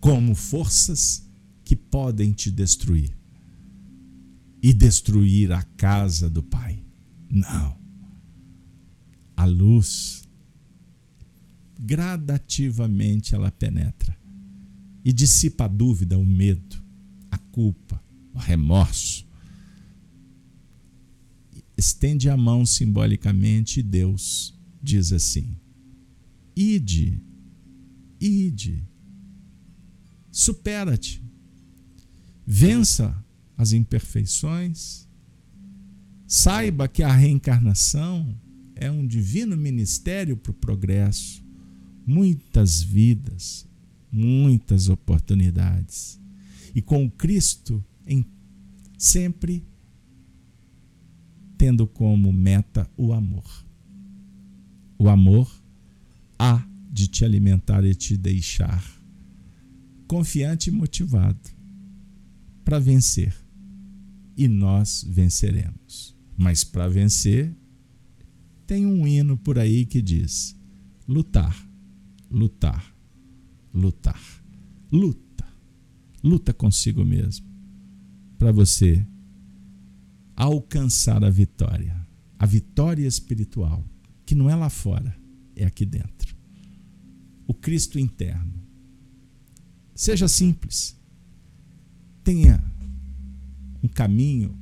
como 0.00 0.34
forças 0.34 1.26
que 1.64 1.74
podem 1.74 2.32
te 2.32 2.50
destruir 2.50 3.16
e 4.62 4.72
destruir 4.72 5.52
a 5.52 5.62
casa 5.62 6.28
do 6.28 6.42
Pai. 6.42 6.82
Não. 7.30 7.83
A 9.36 9.44
luz, 9.44 10.28
gradativamente 11.78 13.34
ela 13.34 13.50
penetra 13.50 14.16
e 15.04 15.12
dissipa 15.12 15.64
a 15.64 15.68
dúvida, 15.68 16.18
o 16.18 16.24
medo, 16.24 16.82
a 17.30 17.36
culpa, 17.36 18.02
o 18.32 18.38
remorso. 18.38 19.26
Estende 21.76 22.30
a 22.30 22.36
mão 22.36 22.64
simbolicamente 22.64 23.80
e 23.80 23.82
Deus 23.82 24.58
diz 24.82 25.12
assim: 25.12 25.56
Ide, 26.56 27.20
ide, 28.20 28.82
supera-te, 30.30 31.22
vença 32.46 33.14
as 33.56 33.72
imperfeições, 33.72 35.08
saiba 36.26 36.88
que 36.88 37.02
a 37.02 37.12
reencarnação 37.12 38.34
é 38.76 38.90
um 38.90 39.06
divino 39.06 39.56
ministério 39.56 40.36
para 40.36 40.50
o 40.50 40.54
progresso, 40.54 41.42
muitas 42.06 42.82
vidas, 42.82 43.66
muitas 44.10 44.88
oportunidades. 44.88 46.20
E 46.74 46.82
com 46.82 47.10
Cristo 47.10 47.84
em 48.06 48.24
sempre 48.98 49.64
tendo 51.56 51.86
como 51.86 52.32
meta 52.32 52.90
o 52.96 53.12
amor. 53.12 53.44
O 54.98 55.08
amor 55.08 55.50
há 56.38 56.66
de 56.90 57.08
te 57.08 57.24
alimentar 57.24 57.84
e 57.84 57.94
te 57.94 58.16
deixar 58.16 58.84
confiante 60.06 60.68
e 60.68 60.72
motivado 60.72 61.50
para 62.64 62.78
vencer. 62.78 63.34
E 64.36 64.48
nós 64.48 65.04
venceremos. 65.08 66.14
Mas 66.36 66.64
para 66.64 66.88
vencer, 66.88 67.54
tem 68.66 68.86
um 68.86 69.06
hino 69.06 69.36
por 69.36 69.58
aí 69.58 69.84
que 69.84 70.00
diz: 70.00 70.56
lutar, 71.06 71.56
lutar, 72.30 72.94
lutar. 73.72 74.20
Luta. 74.90 75.44
Luta 76.22 76.54
consigo 76.54 77.04
mesmo. 77.04 77.46
Para 78.38 78.52
você 78.52 79.04
alcançar 80.36 81.24
a 81.24 81.30
vitória. 81.30 82.04
A 82.38 82.46
vitória 82.46 83.06
espiritual 83.06 83.84
que 84.26 84.34
não 84.34 84.48
é 84.48 84.54
lá 84.54 84.70
fora, 84.70 85.14
é 85.54 85.64
aqui 85.64 85.84
dentro. 85.84 86.34
O 87.46 87.54
Cristo 87.54 87.98
interno. 87.98 88.52
Seja 89.94 90.26
simples. 90.28 90.96
Tenha 92.22 92.62
um 93.82 93.88
caminho 93.88 94.58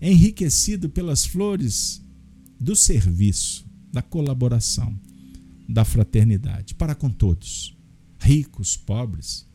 enriquecido 0.00 0.90
pelas 0.90 1.24
flores 1.24 2.02
do 2.60 2.76
serviço, 2.76 3.66
da 3.90 4.02
colaboração, 4.02 5.00
da 5.66 5.82
fraternidade. 5.82 6.74
Para 6.74 6.94
com 6.94 7.08
todos, 7.08 7.74
ricos, 8.18 8.76
pobres, 8.76 9.48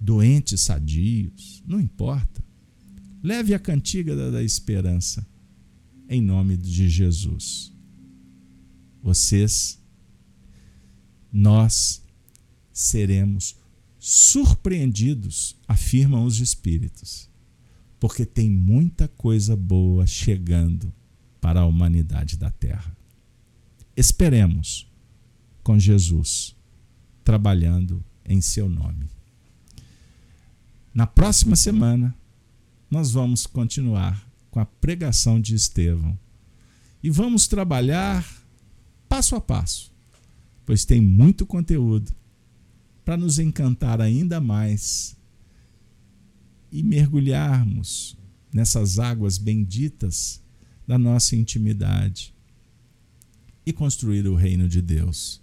doentes, 0.00 0.62
sadios, 0.62 1.62
não 1.64 1.80
importa. 1.80 2.42
Leve 3.22 3.54
a 3.54 3.58
cantiga 3.58 4.16
da, 4.16 4.30
da 4.30 4.42
esperança 4.42 5.24
em 6.08 6.20
nome 6.20 6.56
de 6.56 6.88
Jesus. 6.88 7.72
Vocês, 9.00 9.80
nós 11.32 12.02
seremos 12.72 13.56
surpreendidos, 13.98 15.56
afirmam 15.68 16.24
os 16.24 16.40
espíritos, 16.40 17.30
porque 18.00 18.26
tem 18.26 18.50
muita 18.50 19.06
coisa 19.06 19.54
boa 19.54 20.04
chegando 20.04 20.92
para 21.42 21.60
a 21.60 21.66
humanidade 21.66 22.36
da 22.38 22.52
Terra. 22.52 22.96
Esperemos 23.96 24.88
com 25.64 25.76
Jesus 25.76 26.54
trabalhando 27.24 28.02
em 28.24 28.40
seu 28.40 28.68
nome. 28.68 29.10
Na 30.94 31.04
próxima 31.04 31.56
semana, 31.56 32.14
nós 32.88 33.10
vamos 33.10 33.44
continuar 33.44 34.24
com 34.52 34.60
a 34.60 34.64
pregação 34.64 35.40
de 35.40 35.56
Estevão 35.56 36.16
e 37.02 37.10
vamos 37.10 37.48
trabalhar 37.48 38.24
passo 39.08 39.34
a 39.34 39.40
passo, 39.40 39.92
pois 40.64 40.84
tem 40.84 41.00
muito 41.00 41.44
conteúdo 41.44 42.12
para 43.04 43.16
nos 43.16 43.40
encantar 43.40 44.00
ainda 44.00 44.40
mais 44.40 45.16
e 46.70 46.84
mergulharmos 46.84 48.16
nessas 48.52 49.00
águas 49.00 49.38
benditas 49.38 50.41
da 50.86 50.98
nossa 50.98 51.36
intimidade 51.36 52.34
e 53.64 53.72
construir 53.72 54.26
o 54.26 54.34
reino 54.34 54.68
de 54.68 54.82
Deus. 54.82 55.40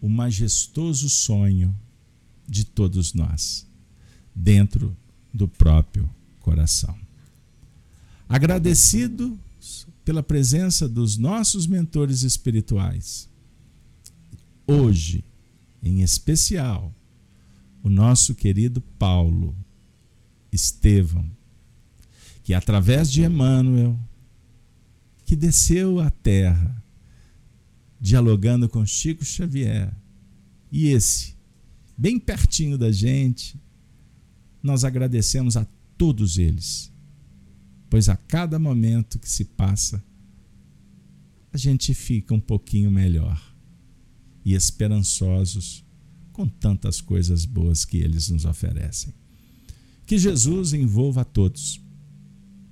O 0.00 0.08
majestoso 0.08 1.08
sonho 1.08 1.74
de 2.46 2.64
todos 2.64 3.14
nós, 3.14 3.66
dentro 4.34 4.94
do 5.32 5.48
próprio 5.48 6.08
coração. 6.40 6.96
Agradecido 8.28 9.38
pela 10.04 10.22
presença 10.22 10.86
dos 10.86 11.16
nossos 11.16 11.66
mentores 11.66 12.22
espirituais. 12.22 13.28
Hoje, 14.66 15.24
em 15.82 16.02
especial, 16.02 16.92
o 17.82 17.88
nosso 17.88 18.34
querido 18.34 18.80
Paulo 18.98 19.54
Estevão, 20.52 21.28
que 22.44 22.54
através 22.54 23.10
de 23.10 23.24
Emmanuel, 23.24 23.98
que 25.24 25.34
desceu 25.34 25.98
à 25.98 26.08
terra, 26.10 26.80
dialogando 28.00 28.68
com 28.68 28.86
Chico 28.86 29.24
Xavier, 29.24 29.92
e 30.70 30.86
esse, 30.88 31.34
bem 31.98 32.20
pertinho 32.20 32.78
da 32.78 32.92
gente, 32.92 33.60
nós 34.62 34.84
agradecemos 34.84 35.56
a 35.56 35.66
todos 35.98 36.38
eles 36.38 36.94
pois 37.94 38.08
a 38.08 38.16
cada 38.16 38.58
momento 38.58 39.20
que 39.20 39.30
se 39.30 39.44
passa, 39.44 40.02
a 41.52 41.56
gente 41.56 41.94
fica 41.94 42.34
um 42.34 42.40
pouquinho 42.40 42.90
melhor 42.90 43.40
e 44.44 44.52
esperançosos 44.52 45.84
com 46.32 46.48
tantas 46.48 47.00
coisas 47.00 47.44
boas 47.44 47.84
que 47.84 47.98
eles 47.98 48.28
nos 48.30 48.46
oferecem. 48.46 49.14
Que 50.04 50.18
Jesus 50.18 50.72
envolva 50.72 51.20
a 51.20 51.24
todos. 51.24 51.80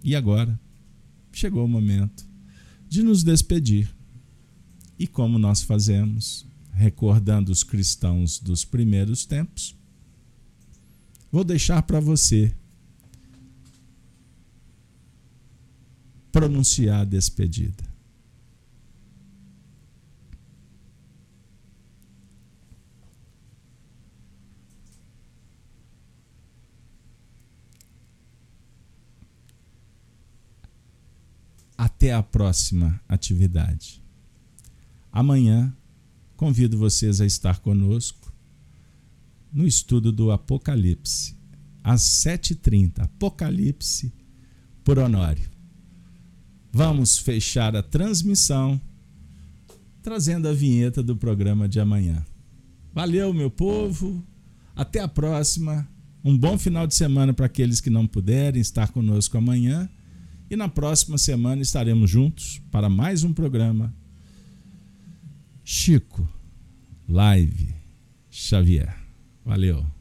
E 0.04 0.16
agora 0.16 0.58
chegou 1.32 1.64
o 1.64 1.68
momento 1.68 2.26
de 2.88 3.02
nos 3.02 3.22
despedir. 3.22 3.88
E 4.98 5.06
como 5.06 5.38
nós 5.38 5.62
fazemos, 5.62 6.46
recordando 6.72 7.50
os 7.50 7.62
cristãos 7.62 8.38
dos 8.38 8.64
primeiros 8.64 9.24
tempos, 9.24 9.76
vou 11.30 11.44
deixar 11.44 11.82
para 11.82 12.00
você 12.00 12.54
pronunciar 16.30 17.02
a 17.02 17.04
despedida. 17.04 17.91
Até 31.82 32.12
a 32.12 32.22
próxima 32.22 33.00
atividade. 33.08 34.00
Amanhã, 35.10 35.76
convido 36.36 36.78
vocês 36.78 37.20
a 37.20 37.26
estar 37.26 37.58
conosco 37.58 38.32
no 39.52 39.66
estudo 39.66 40.12
do 40.12 40.30
Apocalipse, 40.30 41.36
às 41.82 42.02
7h30. 42.02 43.00
Apocalipse 43.00 44.12
por 44.84 44.96
Honório. 44.96 45.50
Vamos 46.72 47.18
fechar 47.18 47.74
a 47.74 47.82
transmissão 47.82 48.80
trazendo 50.04 50.46
a 50.46 50.52
vinheta 50.52 51.02
do 51.02 51.16
programa 51.16 51.68
de 51.68 51.80
amanhã. 51.80 52.24
Valeu, 52.94 53.34
meu 53.34 53.50
povo. 53.50 54.24
Até 54.76 55.00
a 55.00 55.08
próxima. 55.08 55.88
Um 56.24 56.38
bom 56.38 56.56
final 56.56 56.86
de 56.86 56.94
semana 56.94 57.34
para 57.34 57.46
aqueles 57.46 57.80
que 57.80 57.90
não 57.90 58.06
puderem 58.06 58.62
estar 58.62 58.92
conosco 58.92 59.36
amanhã. 59.36 59.90
E 60.52 60.56
na 60.56 60.68
próxima 60.68 61.16
semana 61.16 61.62
estaremos 61.62 62.10
juntos 62.10 62.60
para 62.70 62.90
mais 62.90 63.24
um 63.24 63.32
programa. 63.32 63.90
Chico 65.64 66.28
Live 67.08 67.74
Xavier. 68.30 68.94
Valeu. 69.46 69.91